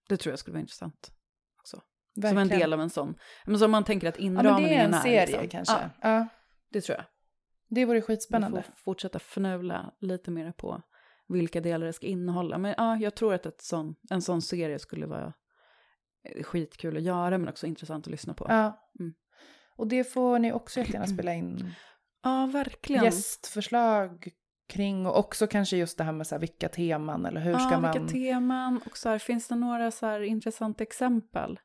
Det 0.08 0.16
tror 0.16 0.32
jag 0.32 0.38
skulle 0.38 0.52
vara 0.52 0.60
intressant 0.60 1.12
också. 1.58 1.82
Verkligen. 2.16 2.30
Som 2.46 2.52
en 2.52 2.60
del 2.60 2.72
av 2.72 2.80
en 2.80 2.90
sån, 2.90 3.14
men 3.46 3.58
som 3.58 3.70
man 3.70 3.84
tänker 3.84 4.08
att 4.08 4.18
Ja, 4.20 4.30
men 4.30 4.36
inramningen 4.46 4.70
det 4.70 4.76
är 4.76 4.84
en 4.96 5.02
serie 5.02 5.26
liksom. 5.42 5.48
kanske. 5.48 5.90
Ja, 6.02 6.08
Ja. 6.08 6.26
det 6.70 6.80
tror 6.80 6.96
jag. 6.98 7.04
Det 7.70 7.84
vore 7.84 7.98
Vi 7.98 8.02
skitspännande. 8.02 8.62
får 8.62 8.72
fortsätta 8.76 9.18
förnula 9.18 9.94
lite 10.00 10.30
mer 10.30 10.52
på 10.52 10.82
vilka 11.28 11.60
delar 11.60 11.86
det 11.86 11.92
ska 11.92 12.06
innehålla. 12.06 12.58
Men 12.58 12.74
ja, 12.76 12.96
jag 12.96 13.14
tror 13.14 13.34
att 13.34 13.46
ett 13.46 13.62
sån, 13.62 13.94
en 14.10 14.22
sån 14.22 14.42
serie 14.42 14.78
skulle 14.78 15.06
vara 15.06 15.32
eh, 16.24 16.42
skitkul 16.42 16.96
att 16.96 17.02
göra, 17.02 17.38
men 17.38 17.48
också 17.48 17.66
intressant 17.66 18.06
att 18.06 18.10
lyssna 18.10 18.34
på. 18.34 18.46
Ja, 18.48 18.54
Ja. 18.54 18.90
Mm. 19.00 19.14
Och 19.76 19.88
det 19.88 20.04
får 20.04 20.38
ni 20.38 20.52
också 20.52 20.80
jättegärna 20.80 21.06
spela 21.06 21.34
in 21.34 21.72
verkligen. 22.52 23.04
gästförslag 23.04 24.28
kring 24.68 25.06
och 25.06 25.18
också 25.18 25.46
kanske 25.46 25.76
just 25.76 25.98
det 25.98 26.04
här 26.04 26.12
med 26.12 26.26
så 26.26 26.34
här, 26.34 26.40
vilka 26.40 26.68
teman 26.68 27.26
eller 27.26 27.40
hur 27.40 27.54
ska 27.54 27.72
ja, 27.72 27.80
man... 27.80 27.92
vilka 27.92 28.08
teman 28.08 28.80
och 28.86 28.96
så 28.96 29.08
här, 29.08 29.18
finns 29.18 29.48
det 29.48 29.54
några 29.54 29.90
så 29.90 30.06
här 30.06 30.20
intressanta 30.20 30.82
exempel 30.82 31.60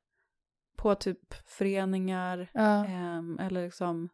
på 0.78 0.96
typ 0.96 1.34
föreningar 1.34 2.52
ja. 2.54 2.86
ehm, 2.86 3.40
eller 3.40 3.64
liksom 3.64 4.10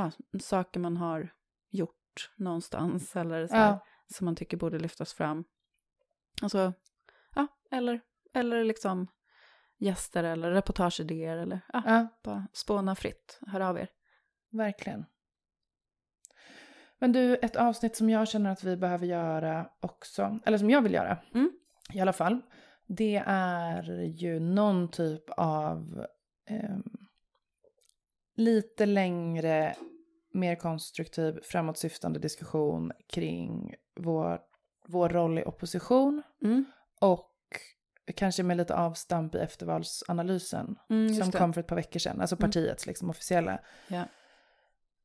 ja, 0.00 0.10
saker 0.40 0.80
man 0.80 0.96
har 0.96 1.32
gjort 1.70 2.30
någonstans 2.36 3.16
eller 3.16 3.46
så 3.46 3.54
här, 3.54 3.66
Ja. 3.70 3.84
som 4.14 4.24
man 4.24 4.36
tycker 4.36 4.56
borde 4.56 4.78
lyftas 4.78 5.14
fram. 5.14 5.44
Alltså, 6.42 6.72
ja, 7.34 7.46
eller, 7.70 8.00
eller 8.34 8.64
liksom 8.64 9.06
gäster 9.78 10.24
eller 10.24 10.50
reportageidéer 10.50 11.36
eller 11.36 11.60
ja, 11.72 11.82
ja, 11.86 12.06
bara 12.22 12.48
spåna 12.52 12.94
fritt, 12.94 13.38
hör 13.46 13.60
av 13.60 13.78
er. 13.78 13.88
verkligen. 14.50 15.04
Men 16.98 17.12
du, 17.12 17.36
ett 17.36 17.56
avsnitt 17.56 17.96
som 17.96 18.10
jag 18.10 18.28
känner 18.28 18.50
att 18.50 18.64
vi 18.64 18.76
behöver 18.76 19.06
göra 19.06 19.70
också, 19.80 20.38
eller 20.44 20.58
som 20.58 20.70
jag 20.70 20.82
vill 20.82 20.94
göra 20.94 21.18
Mm. 21.34 21.50
i 21.92 22.00
alla 22.00 22.12
fall, 22.12 22.40
det 22.86 23.22
är 23.26 23.82
ju 24.02 24.40
någon 24.40 24.90
typ 24.90 25.30
av 25.30 26.06
ehm, 26.46 26.82
lite 28.36 28.86
längre, 28.86 29.74
mer 30.32 30.54
konstruktiv, 30.54 31.38
framåtsyftande 31.42 32.18
diskussion 32.18 32.92
kring 33.08 33.74
vår, 34.00 34.40
vår 34.88 35.08
roll 35.08 35.38
i 35.38 35.44
opposition 35.44 36.22
Mm. 36.42 36.64
och 37.00 37.32
kanske 38.16 38.42
med 38.42 38.56
lite 38.56 38.74
avstamp 38.74 39.34
i 39.34 39.38
eftervalsanalysen 39.38 40.76
Mm, 40.90 41.14
som 41.14 41.30
det. 41.30 41.38
kom 41.38 41.52
för 41.52 41.60
ett 41.60 41.66
par 41.66 41.76
veckor 41.76 41.98
sedan, 42.00 42.20
alltså 42.20 42.36
Mm. 42.36 42.40
partiets 42.50 42.86
liksom 42.86 43.10
officiella. 43.10 43.58
Ja. 43.88 44.04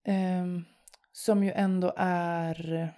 Ehm, 0.05 0.65
som 1.11 1.43
ju 1.43 1.51
ändå 1.51 1.93
är, 1.97 2.89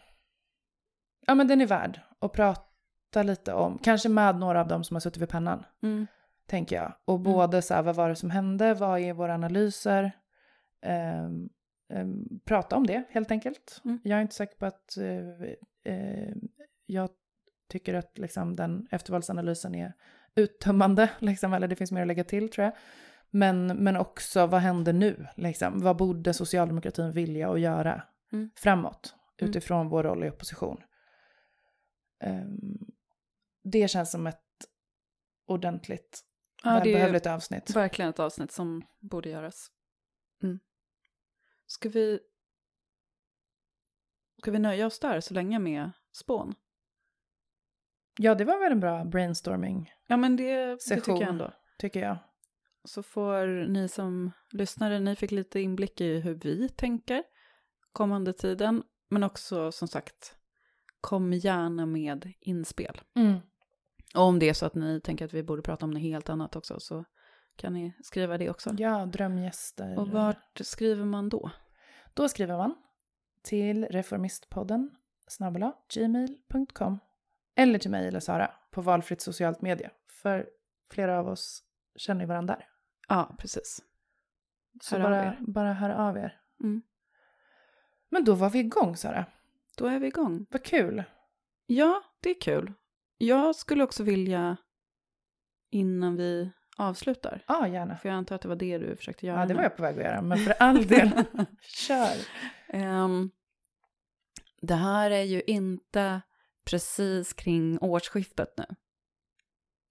ja 1.27 1.35
men 1.35 1.47
den 1.47 1.61
är 1.61 1.65
värd 1.65 1.99
att 2.19 2.31
prata 2.31 3.23
lite 3.23 3.53
om, 3.53 3.77
kanske 3.77 4.09
med 4.09 4.35
några 4.35 4.61
av 4.61 4.67
dem 4.67 4.83
som 4.83 4.95
har 4.95 4.99
suttit 5.01 5.21
vid 5.21 5.29
pennan, 5.29 5.65
Mm. 5.83 6.07
tänker 6.47 6.75
jag. 6.75 6.93
Och 7.05 7.19
både 7.19 7.61
så 7.61 7.73
här, 7.73 7.81
vad 7.81 7.95
var 7.95 8.09
det 8.09 8.15
som 8.15 8.29
hände, 8.31 8.73
vad 8.73 8.99
är 8.99 9.13
våra 9.13 9.33
analyser? 9.33 10.11
Ehm, 10.83 11.49
ehm, 11.89 12.39
prata 12.45 12.75
om 12.75 12.87
det 12.87 13.03
helt 13.09 13.31
enkelt. 13.31 13.81
Mm. 13.85 13.99
Jag 14.03 14.17
är 14.17 14.21
inte 14.21 14.35
säker 14.35 14.55
på 14.55 14.65
att 14.65 14.97
eh, 14.97 15.41
eh, 15.93 16.35
jag 16.85 17.09
tycker 17.69 17.93
att 17.93 18.17
liksom, 18.17 18.55
den 18.55 18.87
eftervalsanalysen 18.91 19.75
är 19.75 19.93
uttömmande, 20.35 21.09
liksom, 21.19 21.53
eller 21.53 21.67
det 21.67 21.75
finns 21.75 21.91
mer 21.91 22.01
att 22.01 22.07
lägga 22.07 22.23
till 22.23 22.49
tror 22.49 22.65
jag. 22.65 22.73
Men, 23.29 23.67
men 23.67 23.97
också 23.97 24.45
vad 24.45 24.61
händer 24.61 24.93
nu? 24.93 25.27
Liksom? 25.35 25.79
Vad 25.81 25.97
borde 25.97 26.33
socialdemokratin 26.33 27.11
vilja 27.11 27.49
och 27.49 27.59
göra 27.59 28.03
Mm. 28.31 28.49
framåt 28.55 29.15
Mm. 29.41 29.49
utifrån 29.49 29.89
vår 29.89 30.03
roll 30.03 30.23
i 30.23 30.29
opposition? 30.29 30.77
Ehm, 32.19 32.77
det 33.63 33.87
känns 33.87 34.11
som 34.11 34.27
ett 34.27 34.39
ordentligt, 35.47 36.21
Ja, 36.63 36.73
välbehövligt 36.73 37.25
avsnitt. 37.25 37.75
verkligen 37.75 38.09
ett 38.09 38.19
avsnitt 38.19 38.51
som 38.51 38.81
borde 38.99 39.29
göras. 39.29 39.67
Mm. 40.43 40.59
Ska 41.73 41.89
vi... 41.89 42.19
Ska 44.41 44.51
vi 44.51 44.59
nöja 44.59 44.85
oss 44.85 44.99
där 44.99 45.19
så 45.21 45.33
länge 45.33 45.59
med 45.59 45.91
spån? 46.11 46.55
Ja, 48.19 48.35
det 48.35 48.45
var 48.45 48.59
väl 48.59 48.71
en 48.71 48.79
bra 48.79 49.05
brainstorming, 49.05 49.91
Ja, 50.07 50.17
men 50.17 50.35
det, 50.35 50.65
det 50.65 50.77
tycker 50.95 51.11
jag 51.11 51.21
ändå. 51.21 51.53
tycker 51.77 51.99
jag. 51.99 52.17
Så 52.83 53.03
får 53.03 53.67
ni 53.67 53.87
som 53.87 54.31
lyssnare, 54.51 54.99
ni 54.99 55.15
fick 55.15 55.31
lite 55.31 55.59
inblick 55.59 56.01
i 56.01 56.19
hur 56.19 56.33
vi 56.33 56.69
tänker 56.69 57.23
kommande 57.91 58.33
tiden. 58.33 58.83
Men 59.09 59.23
också 59.23 59.71
som 59.71 59.87
sagt, 59.87 60.37
kom 61.01 61.33
gärna 61.33 61.85
med 61.85 62.33
inspel. 62.39 63.01
Och 64.15 64.21
om 64.21 64.39
det 64.39 64.49
är 64.49 64.53
så 64.53 64.65
att 64.65 64.75
ni 64.75 65.01
tänker 65.01 65.25
att 65.25 65.33
vi 65.33 65.43
borde 65.43 65.61
prata 65.61 65.85
om 65.85 65.91
något 65.91 66.01
helt 66.01 66.29
annat 66.29 66.55
också 66.55 66.79
så 66.79 67.05
kan 67.55 67.73
ni 67.73 67.93
skriva 68.03 68.37
det 68.37 68.49
också. 68.49 68.75
Ja, 68.77 69.05
drömgäster. 69.05 69.99
Och 69.99 70.07
vart 70.07 70.59
skriver 70.61 71.05
man 71.05 71.29
då? 71.29 71.51
Då 72.13 72.29
skriver 72.29 72.57
man 72.57 72.75
till 73.41 73.85
reformistpodden 73.85 74.95
snabel-a 75.27 75.73
gmail.com 75.93 76.99
eller 77.55 77.79
till 77.79 77.91
mig 77.91 78.07
eller 78.07 78.19
Sara 78.19 78.51
på 78.71 78.81
valfritt 78.81 79.21
socialt 79.21 79.61
medie. 79.61 79.91
För 80.07 80.49
flera 80.91 81.19
av 81.19 81.27
oss 81.27 81.63
känner 81.95 82.21
ju 82.21 82.27
varandra 82.27 82.55
där. 82.55 82.67
Ja, 83.07 83.35
precis. 83.39 83.83
Så 84.81 84.97
Hör 84.97 85.03
bara, 85.03 85.37
bara 85.39 85.73
hör 85.73 85.89
av 85.89 86.17
er. 86.17 86.41
Mm. 86.59 86.81
Men 88.09 88.23
då 88.23 88.35
var 88.35 88.49
vi 88.49 88.59
igång 88.59 88.97
Sara. 88.97 89.25
Då 89.77 89.85
är 89.85 89.99
vi 89.99 90.07
igång. 90.07 90.45
Vad 90.49 90.63
kul. 90.63 91.03
Ja, 91.65 92.03
det 92.19 92.29
är 92.29 92.41
kul. 92.41 92.73
Jag 93.17 93.55
skulle 93.55 93.83
också 93.83 94.03
vilja, 94.03 94.57
innan 95.69 96.15
vi 96.15 96.51
avslutar, 96.77 97.43
Ja, 97.47 97.67
gärna. 97.67 97.95
för 97.95 98.09
jag 98.09 98.15
antar 98.15 98.35
att 98.35 98.41
det 98.41 98.47
var 98.47 98.55
det 98.55 98.77
du 98.77 98.95
försökte 98.95 99.25
göra 99.27 99.39
Ja, 99.39 99.45
det 99.45 99.53
var 99.53 99.63
jag 99.63 99.75
på 99.77 99.81
väg 99.83 99.97
att 99.99 100.03
göra. 100.05 100.21
Men 100.21 100.37
för 100.37 100.53
all 100.59 100.87
del, 100.87 101.09
kör. 101.61 102.15
Ehm, 102.67 103.31
det 104.61 104.75
här 104.75 105.11
är 105.11 105.23
ju 105.23 105.41
inte 105.41 106.21
precis 106.65 107.33
kring 107.33 107.79
årsskiftet 107.81 108.53
nu. 108.57 108.65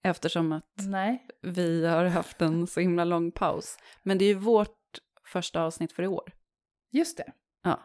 Eftersom 0.03 0.51
att 0.51 0.73
Nej. 0.87 1.27
vi 1.41 1.85
har 1.85 2.05
haft 2.05 2.41
en 2.41 2.67
så 2.67 2.79
himla 2.79 3.03
lång 3.05 3.31
paus. 3.31 3.77
Men 4.03 4.17
det 4.17 4.25
är 4.25 4.27
ju 4.29 4.33
vårt 4.33 4.77
första 5.25 5.61
avsnitt 5.61 5.91
för 5.91 6.03
i 6.03 6.07
år. 6.07 6.31
Just 6.91 7.17
det. 7.17 7.31
Ja. 7.63 7.79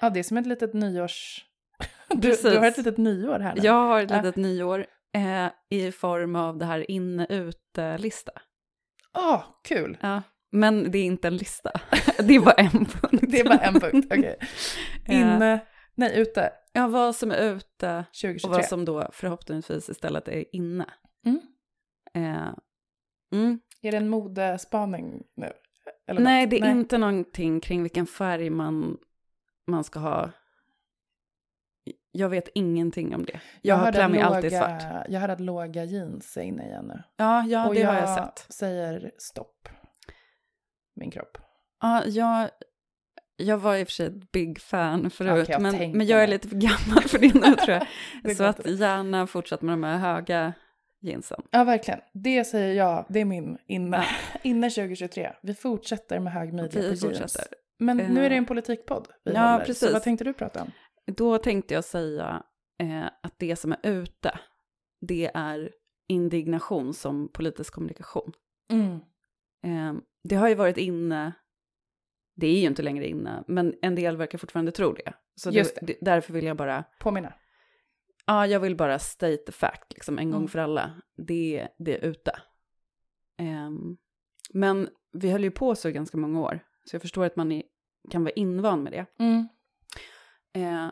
Ja, 0.00 0.10
det 0.10 0.18
är 0.18 0.24
som 0.24 0.36
ett 0.36 0.46
litet 0.46 0.74
nyårs... 0.74 1.44
Du, 2.08 2.36
du 2.42 2.58
har 2.58 2.66
ett 2.66 2.76
litet 2.78 2.98
nyår 2.98 3.38
här 3.38 3.54
nu. 3.54 3.60
Jag 3.62 3.72
har 3.86 4.02
ett 4.02 4.10
Ja. 4.10 4.16
litet 4.16 4.36
nyår 4.36 4.86
eh, 5.16 5.50
i 5.70 5.92
form 5.92 6.36
av 6.36 6.58
det 6.58 6.64
här 6.64 6.90
inne-ute-lista. 6.90 8.32
Åh, 9.14 9.44
kul. 9.64 9.98
Ja, 10.00 10.22
men 10.52 10.90
det 10.90 10.98
är 10.98 11.04
inte 11.04 11.28
en 11.28 11.36
lista. 11.36 11.72
det 12.18 12.34
är 12.34 12.40
bara 12.40 12.54
en 12.54 12.70
punkt. 12.86 13.24
Det 13.28 13.40
är 13.40 13.44
bara 13.44 13.58
en 13.58 13.80
punkt. 13.80 14.06
Okej. 14.10 14.38
Eh, 15.08 15.20
Inne... 15.20 15.60
Nej, 15.94 16.20
ute. 16.20 16.52
Ja, 16.72 16.86
vad 16.86 17.16
som 17.16 17.30
är 17.30 17.54
ute 17.54 18.04
2023. 18.22 18.48
och 18.48 18.54
vad 18.54 18.64
som 18.64 18.84
då 18.84 19.08
förhoppningsvis 19.12 19.88
istället 19.88 20.28
är 20.28 20.44
inne. 20.56 20.86
Mm. 21.26 21.40
Eh, 22.14 22.54
mm. 23.32 23.60
Är 23.82 23.90
det 23.90 23.96
en 23.96 24.08
modespaning 24.08 25.22
nu? 25.36 25.52
Nej, 26.18 26.46
det 26.46 26.58
är 26.58 26.70
inte 26.70 26.98
någonting 26.98 27.60
kring 27.60 27.82
vilken 27.82 28.06
färg 28.06 28.50
man, 28.50 28.98
man 29.66 29.84
ska 29.84 29.98
ha. 29.98 30.30
Jag 32.16 32.28
vet 32.28 32.48
ingenting 32.54 33.14
om 33.14 33.24
det. 33.24 33.40
Jag, 33.62 33.74
har 33.76 33.84
hörde 33.84 33.96
klär 33.98 34.08
mig 34.08 34.20
att 34.20 34.32
alltid 34.34 34.52
låga- 34.52 34.80
svart. 34.80 35.06
Jag 35.08 35.20
hörde 35.20 35.32
att 35.32 35.40
låga 35.40 35.84
jeans 35.84 36.36
är 36.36 36.42
inne 36.42 36.66
igen 36.66 36.84
nu. 36.86 37.02
Ja, 37.16 37.44
ja 37.48 37.68
och 37.68 37.74
det 37.74 37.80
jag, 37.80 37.88
har 37.88 38.00
jag 38.00 38.14
sett. 38.14 38.46
säger 38.54 39.10
stopp. 39.18 39.68
Min 40.96 41.10
kropp. 41.10 41.38
Ja, 41.82 42.02
jag, 42.06 42.48
jag 43.36 43.58
var 43.58 43.76
i 43.76 43.82
och 43.84 43.88
för 43.88 43.92
sig 43.92 44.06
ett 44.06 44.32
big 44.32 44.60
fan 44.60 45.10
förut, 45.10 45.48
jag 45.48 45.62
men, 45.62 45.92
men 45.92 46.06
jag 46.06 46.22
är 46.22 46.26
lite 46.26 46.48
för 46.48 46.56
gammal 46.56 47.02
för 47.02 47.18
det 47.18 47.34
nu 47.34 47.54
tror 47.54 47.80
jag. 48.24 48.36
Så 48.36 48.44
att 48.44 48.66
gärna 48.66 49.26
fortsätt 49.26 49.62
med 49.62 49.72
de 49.72 49.84
här 49.84 49.98
höga 49.98 50.52
jeansen. 51.00 51.42
Ja, 51.50 51.64
verkligen. 51.64 52.00
Det 52.12 52.44
säger 52.44 52.74
jag. 52.74 53.06
Det 53.08 53.20
är 53.20 53.24
min 53.24 53.58
inne. 53.66 54.04
inne 54.42 54.70
2023. 54.70 55.32
Vi 55.42 55.54
fortsätter 55.54 56.18
med 56.20 56.32
hög 56.32 56.52
midja 56.52 56.68
på 56.80 56.86
jeans. 56.86 57.00
fortsätter. 57.00 57.44
Men 57.78 57.96
nu 57.96 58.24
är 58.24 58.28
det 58.30 58.34
Eh, 58.34 58.38
en 58.38 58.46
politikpodd 58.46 59.08
vi 59.24 59.32
ja, 59.32 59.40
håller. 59.50 59.64
precis. 59.64 59.88
Så 59.88 59.92
vad 59.92 60.02
tänkte 60.02 60.24
du 60.24 60.32
prata 60.32 60.62
om? 60.62 60.70
Då 61.06 61.38
tänkte 61.38 61.74
jag 61.74 61.84
säga 61.84 62.42
eh, 62.78 63.04
att 63.22 63.34
det 63.38 63.56
som 63.56 63.72
är 63.72 63.78
ute, 63.82 64.40
det 65.00 65.30
är 65.34 65.72
indignation 66.08 66.94
som 66.94 67.28
politisk 67.32 67.72
kommunikation. 67.74 68.32
Eh, 69.64 69.94
det 70.24 70.34
har 70.36 70.48
ju 70.48 70.54
varit 70.54 70.76
inne, 70.78 71.32
det 72.36 72.46
är 72.46 72.60
ju 72.60 72.66
inte 72.66 72.82
längre 72.82 73.06
inne, 73.06 73.44
men 73.48 73.74
en 73.82 73.94
del 73.94 74.16
verkar 74.16 74.38
fortfarande 74.38 74.72
tro 74.72 74.92
det. 74.92 75.12
Så 75.34 75.50
det, 75.50 75.78
det, 75.86 75.96
därför 76.00 76.32
vill 76.32 76.44
jag 76.44 76.56
bara, 76.56 76.84
Påminna. 77.00 77.32
ja 78.26 78.46
jag 78.46 78.60
vill 78.60 78.76
bara 78.76 78.98
state 78.98 79.36
the 79.36 79.52
fact, 79.52 79.92
liksom 79.92 80.18
en 80.18 80.30
gång 80.30 80.40
Mm. 80.40 80.48
för 80.48 80.58
alla. 80.58 81.02
Det, 81.16 81.68
det 81.78 81.94
är 81.98 82.04
ute. 82.08 82.32
Ehm, 83.38 83.96
men 84.50 84.88
vi 85.12 85.30
höll 85.30 85.44
ju 85.44 85.50
på 85.50 85.74
så 85.74 85.90
ganska 85.90 86.16
många 86.16 86.40
år, 86.40 86.60
så 86.84 86.94
jag 86.94 87.02
förstår 87.02 87.24
att 87.24 87.36
man 87.36 87.52
är, 87.52 87.62
kan 88.10 88.24
vara 88.24 88.32
invan 88.32 88.82
med 88.82 88.92
det. 88.92 89.06
Eh, 90.56 90.88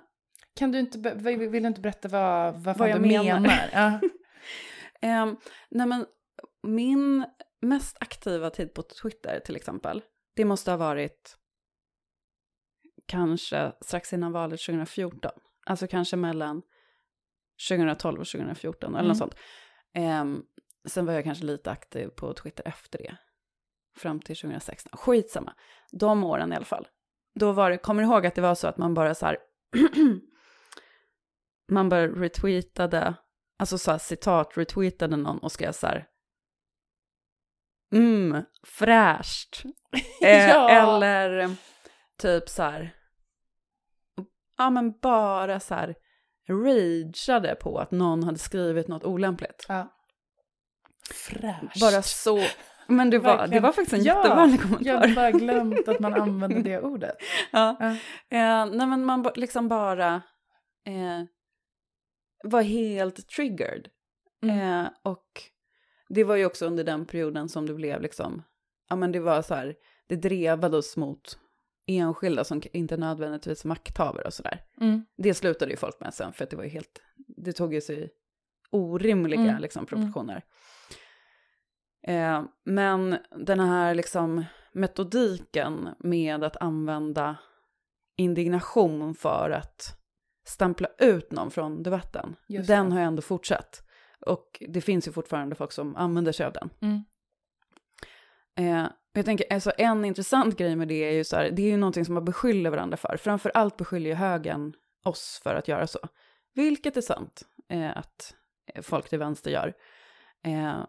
Kan 0.57 0.73
du 0.73 0.79
inte, 0.79 0.99
vill 1.15 1.63
du 1.63 1.69
inte 1.69 1.81
berätta 1.81 2.09
vad, 2.09 2.55
vad, 2.63 2.79
Vad 2.79 2.89
jag 2.91 2.97
du 3.03 3.09
menar. 3.09 3.41
menar? 3.41 3.69
Ja. 3.73 4.01
Ehm, 5.01 5.37
nej 5.71 5.87
men, 5.87 6.07
min 6.63 7.27
mest 7.63 7.97
aktiva 8.01 8.51
tid 8.51 8.75
på 8.75 8.83
Twitter 8.83 9.41
till 9.41 9.57
exempel, 9.57 10.03
det 10.37 10.45
måste 10.45 10.71
ha 10.71 10.79
varit 10.79 11.37
kanske 13.07 13.73
strax 13.81 14.13
innan 14.13 14.33
valet 14.33 14.61
2014. 14.61 15.31
Alltså 15.67 15.87
kanske 15.87 16.17
mellan 16.17 16.63
2012 17.69 18.21
och 18.21 18.27
2014 18.27 18.89
eller 18.91 18.99
Mm. 18.99 19.09
något 19.09 19.19
sånt. 19.19 19.35
Ehm, 19.95 20.43
sen 20.89 21.07
var 21.07 21.13
jag 21.13 21.25
kanske 21.25 21.45
lite 21.45 21.71
aktiv 21.71 22.09
på 22.09 22.33
Twitter 22.35 22.69
efter 22.69 22.99
det. 22.99 23.17
Fram 23.97 24.21
till 24.21 24.37
2016. 24.37 24.91
Skitsamma. 24.99 25.55
De 25.93 26.25
åren 26.25 26.53
i 26.53 26.57
alla 26.57 26.65
fall. 26.65 26.89
Då 27.35 27.53
var 27.53 27.71
det, 27.71 27.79
kommer 27.79 28.03
du 28.03 28.09
ihåg 28.09 28.27
att 28.27 28.35
det 28.35 28.41
var 28.43 28.55
så 28.55 28.69
att 28.69 28.79
man 28.79 28.95
bara 28.95 29.15
så 29.15 29.27
här, 29.27 29.39
man 31.69 31.89
bara 31.89 32.07
retweetade, 32.07 33.15
alltså 33.59 33.79
så 33.79 33.91
här 33.91 33.99
citat, 33.99 34.53
retweetade 34.57 35.17
någon 35.17 35.39
och 35.39 35.53
skrev 35.53 35.73
så 35.73 35.87
här, 35.87 36.07
mm, 37.93 38.45
fräscht. 38.67 39.63
Eh, 40.23 40.49
Ja. 40.49 40.71
Eller 40.71 41.57
typ 42.19 42.49
så 42.49 42.63
här, 42.63 42.95
ja 44.59 44.71
men 44.71 44.99
bara 45.03 45.61
så 45.61 45.75
här, 45.75 45.95
rageade 46.49 47.55
på 47.55 47.79
att 47.79 47.91
någon 47.91 48.23
hade 48.25 48.39
skrivit 48.39 48.89
något 48.89 49.05
olämpligt. 49.05 49.67
ja. 49.69 49.91
Fräscht. 51.11 51.81
Bara 51.81 52.03
så, 52.03 52.41
men 52.89 53.11
det 53.11 53.19
var, 53.19 53.47
det 53.47 53.61
var 53.61 53.73
faktiskt 53.73 53.93
en 53.93 54.05
Ja, 54.05 54.17
jättevanlig 54.17 54.57
Jag 54.61 54.63
kommentar. 54.63 54.93
hade 55.01 55.15
bara 55.15 55.31
glömt 55.31 55.89
att 55.89 56.01
man 56.01 56.15
använde 56.15 56.63
det 56.63 56.81
ordet. 56.83 57.17
Ja. 57.53 57.77
Ja. 57.81 57.87
Eh, 58.39 58.67
nej 58.77 58.87
men 58.87 59.05
man 59.05 59.27
liksom 59.37 59.69
bara 59.69 60.15
eh, 60.87 61.23
var 62.45 62.63
helt 62.63 63.29
triggered. 63.29 63.89
Mm. 64.43 64.59
Eh, 64.85 64.91
och 65.03 65.27
det 66.09 66.25
var 66.25 66.37
ju 66.37 66.47
också 66.47 66.67
under 66.67 66.85
den 66.85 67.07
perioden 67.07 67.49
som 67.49 67.67
det 67.67 67.75
blev 67.75 68.01
liksom, 68.03 68.43
ja 68.89 68.97
men 68.97 69.13
det 69.13 69.21
var 69.21 69.43
så 69.43 69.55
här, 69.55 69.75
det 70.07 70.17
drevades 70.17 70.97
mot 70.97 71.39
enskilda 71.87 72.45
som 72.45 72.63
inte 72.73 72.97
nödvändigtvis 72.97 73.65
makthavare 73.65 74.25
och 74.25 74.35
sådär. 74.35 74.61
Mm. 74.81 75.05
Det 75.17 75.35
slutade 75.35 75.71
ju 75.71 75.77
folk 75.77 76.01
med 76.01 76.15
sen 76.15 76.33
för 76.33 76.45
att 76.45 76.51
det 76.51 76.57
var 76.57 76.65
ju 76.65 76.71
helt, 76.71 77.03
det 77.17 77.53
tog 77.53 77.75
ju 77.75 77.81
sig 77.81 78.11
orimliga 78.71 79.41
Mm. 79.41 79.63
liksom 79.63 79.87
proportioner. 79.87 80.43
Eh, 82.07 82.43
men 82.65 83.19
den 83.37 83.61
här 83.61 83.95
liksom 83.95 84.45
metodiken 84.73 85.89
med 85.99 86.45
att 86.45 86.57
använda 86.57 87.37
indignation 88.17 89.15
för 89.15 89.51
att 89.51 90.01
stämpla 90.47 90.89
ut 90.99 91.33
någon 91.33 91.51
från 91.51 91.83
debatten, 91.83 92.37
Just 92.49 92.69
den 92.69 92.89
det. 92.89 92.95
har 92.95 93.01
ju 93.01 93.07
ändå 93.07 93.23
fortsatt. 93.23 93.83
Och 94.27 94.63
det 94.69 94.81
finns 94.81 95.09
ju 95.09 95.13
fortfarande 95.13 95.55
folk 95.55 95.73
som 95.73 95.97
använder 95.97 96.33
sig 96.33 96.47
av 96.47 96.53
den. 96.53 96.71
Mm. 96.81 97.05
Eh, 98.57 98.91
jag 99.13 99.25
tänker, 99.25 99.53
alltså 99.53 99.73
en 99.79 100.05
intressant 100.05 100.57
grej 100.57 100.77
med 100.77 100.89
det 100.89 101.09
är 101.09 101.13
ju 101.13 101.25
så 101.25 101.37
här, 101.37 101.51
det 101.51 101.63
är 101.63 101.67
ju 101.71 101.77
någonting 101.77 102.05
som 102.05 102.15
man 102.15 102.25
beskyller 102.25 102.71
varandra 102.71 102.97
för. 102.97 103.17
Framför 103.17 103.51
allt 103.55 103.77
beskyller 103.77 104.11
ju 104.11 104.17
högern 104.17 104.73
oss 105.05 105.41
för 105.43 105.55
att 105.55 105.69
göra 105.69 105.87
så. 105.87 105.99
Vilket 106.55 106.97
är 106.97 107.01
sant 107.01 107.43
eh, 107.69 107.97
att 107.97 108.35
folk 108.83 109.09
till 109.09 109.19
vänster 109.19 109.51
gör. 109.51 109.75
Eh, 110.45 110.85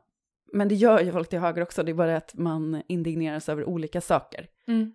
men 0.53 0.67
det 0.67 0.75
gör 0.75 0.99
ju 0.99 1.11
folk 1.11 1.29
till 1.29 1.39
höger 1.39 1.61
också, 1.61 1.83
det 1.83 1.91
är 1.91 1.93
bara 1.93 2.17
att 2.17 2.33
man 2.35 2.81
indigneras 2.87 3.49
över 3.49 3.65
olika 3.65 4.01
saker. 4.01 4.47
Mm. 4.67 4.93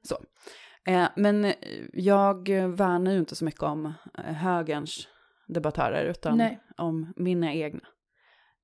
Eh, 0.86 1.08
men 1.16 1.44
eh, 1.44 1.54
jag 1.92 2.48
värnar 2.48 3.12
ju 3.12 3.18
inte 3.18 3.36
så 3.36 3.44
mycket 3.44 3.62
om 3.62 3.86
eh, 4.18 4.24
högerns 4.24 5.08
debattörer, 5.48 6.04
utan 6.04 6.38
Nej. 6.38 6.60
om 6.76 7.12
mina 7.16 7.54
egna. 7.54 7.80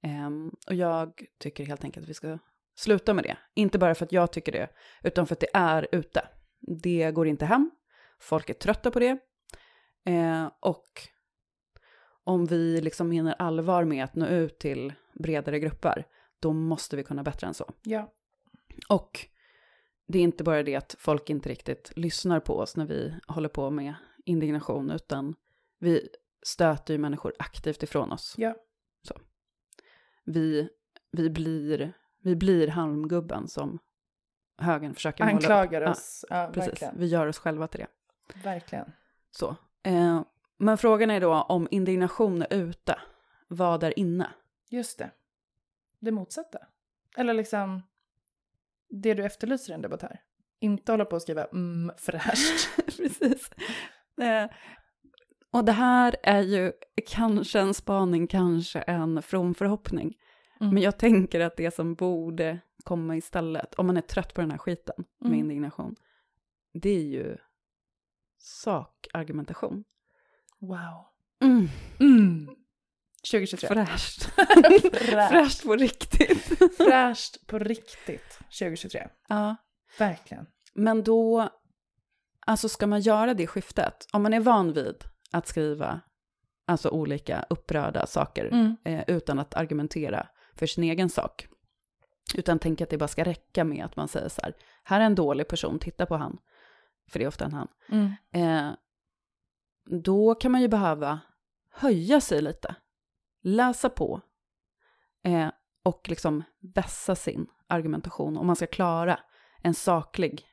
Ehm, 0.03 0.51
och 0.66 0.75
jag 0.75 1.12
tycker 1.40 1.64
helt 1.66 1.85
enkelt 1.85 2.05
att 2.05 2.11
vi 2.11 2.14
ska 2.14 2.38
sluta 2.77 3.14
med 3.14 3.25
det. 3.25 3.37
Inte 3.55 3.79
bara 3.79 3.94
för 3.94 4.05
att 4.05 4.12
jag 4.12 4.33
tycker 4.33 4.53
det, 4.53 4.68
utan 5.03 5.27
för 5.27 5.35
att 5.35 5.40
det 5.40 5.51
är 5.55 5.87
ute. 5.92 6.29
Det 6.83 7.11
går 7.11 7.27
inte 7.27 7.46
hem, 7.46 7.70
folk 8.20 8.51
är 8.51 8.55
trötta 8.55 8.90
på 8.90 8.99
det. 8.99 9.18
Eh, 10.07 10.51
och 10.61 11.09
om 12.25 12.46
vi 12.46 12.81
liksom 12.81 13.09
menar 13.09 13.35
allvar 13.38 13.85
med 13.85 14.05
att 14.05 14.14
nå 14.14 14.27
ut 14.27 14.59
till 14.59 14.92
bredare 15.14 15.59
grupper, 15.61 16.05
då 16.46 16.52
måste 16.52 16.96
vi 16.96 17.04
kunna 17.04 17.22
bättre 17.22 17.46
än 17.46 17.54
så. 17.54 17.72
Ja. 17.82 18.12
Och 18.88 19.26
det 20.06 20.18
är 20.18 20.22
inte 20.22 20.44
bara 20.44 20.62
det 20.62 20.74
att 20.76 20.96
folk 20.98 21.30
inte 21.30 21.48
riktigt 21.48 21.92
lyssnar 21.96 22.40
på 22.40 22.59
oss 22.59 22.76
när 22.76 22.87
vi 22.87 23.14
håller 23.26 23.48
på 23.48 23.70
med 23.70 23.94
indignation, 24.24 24.90
utan 24.90 25.35
vi 25.78 26.09
stöter 26.42 26.94
ju 26.94 26.98
människor 26.98 27.35
aktivt 27.38 27.82
ifrån 27.82 28.12
oss. 28.12 28.35
Ja. 28.38 28.54
Vi, 30.24 30.68
vi, 31.11 31.30
blir, 31.30 31.92
vi 32.22 32.37
blir 32.37 32.68
halmgubben 32.68 33.48
som 33.48 33.78
högern 34.59 34.94
försöker 34.94 35.24
måla 35.24 35.37
upp. 35.37 35.42
Anklagar 35.42 35.82
Ja, 35.82 35.90
oss. 35.90 36.24
Ja, 36.30 36.50
Precis, 36.52 36.70
verkligen. 36.72 36.94
vi 36.98 37.06
gör 37.06 37.26
oss 37.26 37.38
själva 37.38 37.68
till 37.68 37.80
det. 37.80 37.87
Verkligen. 38.44 38.92
Så. 39.30 39.56
Eh, 39.82 40.22
men 40.56 40.78
frågan 40.78 41.11
är 41.11 41.20
då 41.20 41.35
om 41.35 41.68
indignation 41.70 42.42
är 42.42 42.54
ute. 42.54 42.98
vad 43.48 43.82
är 43.82 43.98
inne? 43.98 44.30
Just 44.70 44.98
det. 44.98 45.11
Det 46.07 46.12
motsatta. 46.12 46.59
Eller 47.16 47.35
liksom 47.35 47.83
det 48.88 49.14
du 49.14 49.25
efterlyser 49.25 49.73
i 49.73 49.75
en 49.75 49.83
debattör. 49.83 50.21
Inte 50.61 50.92
hålla 50.92 51.05
på 51.05 51.16
och 51.16 51.23
skriva 51.23 51.45
mm, 51.45 51.97
fräscht. 51.99 52.69
Precis. 52.97 53.51
Eh, 54.21 54.51
och 55.51 55.64
det 55.64 55.73
här 55.73 56.16
är 56.23 56.40
ju 56.42 56.73
kanske 57.07 57.61
en 57.61 57.75
spaning, 57.75 58.27
kanske 58.27 58.81
en 58.81 59.23
from 59.23 59.55
förhoppning. 59.55 60.16
Mm. 60.61 60.75
Men 60.75 60.83
jag 60.83 60.99
tänker 60.99 61.40
att 61.40 61.57
det 61.57 61.75
som 61.75 61.95
borde 61.95 62.59
komma 62.85 63.16
istället, 63.16 63.75
om 63.75 63.87
man 63.87 63.97
är 63.97 64.01
trött 64.01 64.35
på 64.35 64.40
den 64.40 64.51
här 64.51 64.59
skiten 64.59 65.05
med 65.19 65.27
Mm. 65.29 65.38
indignation, 65.40 65.97
det 66.73 66.90
är 66.90 67.05
ju 67.05 67.37
sakargumentation. 68.38 69.85
Wow. 70.59 71.07
Mm. 72.01 72.57
Mm. 73.34 73.46
2023. 73.46 73.68
Fräscht. 73.86 74.22
Fräscht. 74.92 75.28
Fräscht 75.30 75.62
på 75.62 75.76
riktigt. 75.76 76.44
Fräscht 76.76 77.46
på 77.46 77.58
riktigt 77.58 78.38
2023. 78.58 79.02
ja. 79.28 79.56
Verkligen. 79.98 80.46
Men 80.74 81.02
då, 81.04 81.48
alltså 82.46 82.68
ska 82.68 82.86
man 82.86 83.00
göra 83.00 83.34
det 83.34 83.46
skiftet, 83.46 84.06
om 84.12 84.22
man 84.22 84.34
är 84.34 84.40
van 84.40 84.72
vid 84.72 85.04
att 85.30 85.46
skriva 85.46 86.00
alltså 86.66 86.88
olika 86.88 87.46
upprörda 87.50 88.06
saker 88.06 88.44
Mm. 88.44 88.76
eh, 88.84 89.04
utan 89.06 89.38
att 89.38 89.54
argumentera 89.54 90.26
för 90.54 90.66
sin 90.66 90.84
egen 90.84 91.08
sak, 91.10 91.48
utan 92.34 92.58
tänka 92.58 92.84
att 92.84 92.90
det 92.90 92.98
bara 92.98 93.08
ska 93.08 93.24
räcka 93.24 93.64
med 93.64 93.84
att 93.84 93.96
man 93.96 94.08
säger 94.08 94.28
så 94.28 94.40
här, 94.42 94.54
här 94.84 95.00
är 95.00 95.04
en 95.04 95.14
dålig 95.14 95.48
person, 95.48 95.78
titta 95.78 96.06
på 96.06 96.16
han, 96.16 96.38
för 97.10 97.18
det 97.18 97.24
är 97.24 97.28
ofta 97.28 97.44
en 97.44 97.52
han, 97.52 97.68
Mm. 97.88 98.12
eh, 98.32 98.72
då 100.02 100.34
kan 100.34 100.52
man 100.52 100.60
ju 100.60 100.68
behöva 100.68 101.20
höja 101.70 102.20
sig 102.20 102.42
lite, 102.42 102.74
läsa 103.46 103.90
på 103.90 104.20
eh, 105.24 105.48
och 105.85 106.09
liksom 106.09 106.42
vässa 106.74 107.14
sin 107.14 107.46
argumentation 107.66 108.37
om 108.37 108.46
man 108.46 108.56
ska 108.56 108.66
klara 108.66 109.20
en 109.62 109.74
saklig 109.74 110.46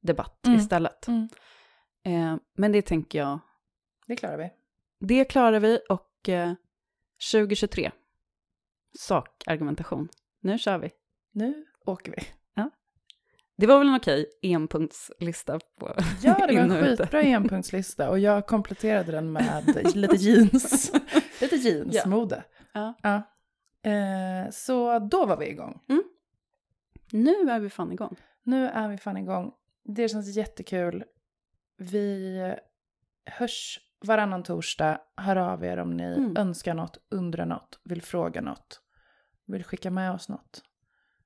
debatt 0.00 0.46
Mm. 0.46 0.58
istället. 0.58 1.08
Mm. 1.08 1.28
Eh, 2.04 2.36
men 2.54 2.72
det 2.72 2.82
tänker 2.82 3.18
jag, 3.18 3.38
Det 4.06 4.16
klarar 4.16 4.38
vi. 4.38 4.50
det 5.06 5.24
klarar 5.24 5.60
vi 5.60 5.80
och 5.88 6.28
eh, 6.28 6.54
2023, 7.32 7.90
sakargumentation. 8.98 10.08
Nu 10.40 10.58
kör 10.58 10.78
vi. 10.78 10.90
Nu 11.32 11.66
åker 11.86 12.12
vi. 12.12 12.22
Det 13.62 13.66
var 13.68 13.78
väl 13.78 13.88
en 13.88 13.94
okej 13.94 14.26
enpunktslista 14.42 15.60
på 15.78 15.94
Ja, 16.22 16.46
det 16.46 16.54
var 16.54 16.62
en 16.62 16.84
skitbra 16.96 17.22
enpunktslista 17.22 18.10
och 18.10 18.18
jag 18.18 18.46
kompletterade 18.46 19.12
den 19.12 19.32
med 19.32 19.86
lite 19.94 20.16
jeans. 20.16 20.92
lite 21.40 21.56
jeansmode. 21.56 22.44
Ja. 22.72 22.94
Ja. 23.02 23.22
Eh, 23.90 24.50
så 24.50 24.98
då 24.98 25.26
var 25.26 25.36
vi 25.36 25.48
igång. 25.50 25.80
Nu 27.12 27.50
är 27.50 27.60
vi 27.60 27.70
fan 27.70 27.92
igång. 27.92 28.16
Nu 28.42 28.68
är 28.68 28.88
vi 28.88 28.98
fan 28.98 29.16
igång. 29.16 29.52
Det 29.84 30.08
känns 30.08 30.36
jättekul. 30.36 31.04
Vi 31.78 32.38
hörs 33.26 33.80
varannan 34.04 34.42
torsdag. 34.42 35.00
Hör 35.16 35.36
av 35.36 35.64
er 35.64 35.76
om 35.76 35.96
ni 35.96 36.04
Mm. 36.04 36.36
önskar 36.36 36.74
något, 36.74 36.98
undrar 37.10 37.46
något, 37.46 37.80
vill 37.84 38.02
fråga 38.02 38.40
något, 38.40 38.80
vill 39.46 39.64
skicka 39.64 39.90
med 39.90 40.12
oss 40.12 40.28
något. 40.28 40.62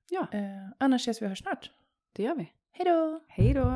Ja. 0.09 0.27
Eh, 0.31 0.69
annars 0.79 1.01
ses 1.01 1.21
vi 1.21 1.25
och 1.25 1.29
hörs 1.29 1.39
snart. 1.39 1.71
Det 2.17 2.23
gör 2.23 2.35
vi. 2.35 2.51
Hej 2.71 2.85
då! 2.85 3.19
Hej 3.27 3.53
då! 3.53 3.73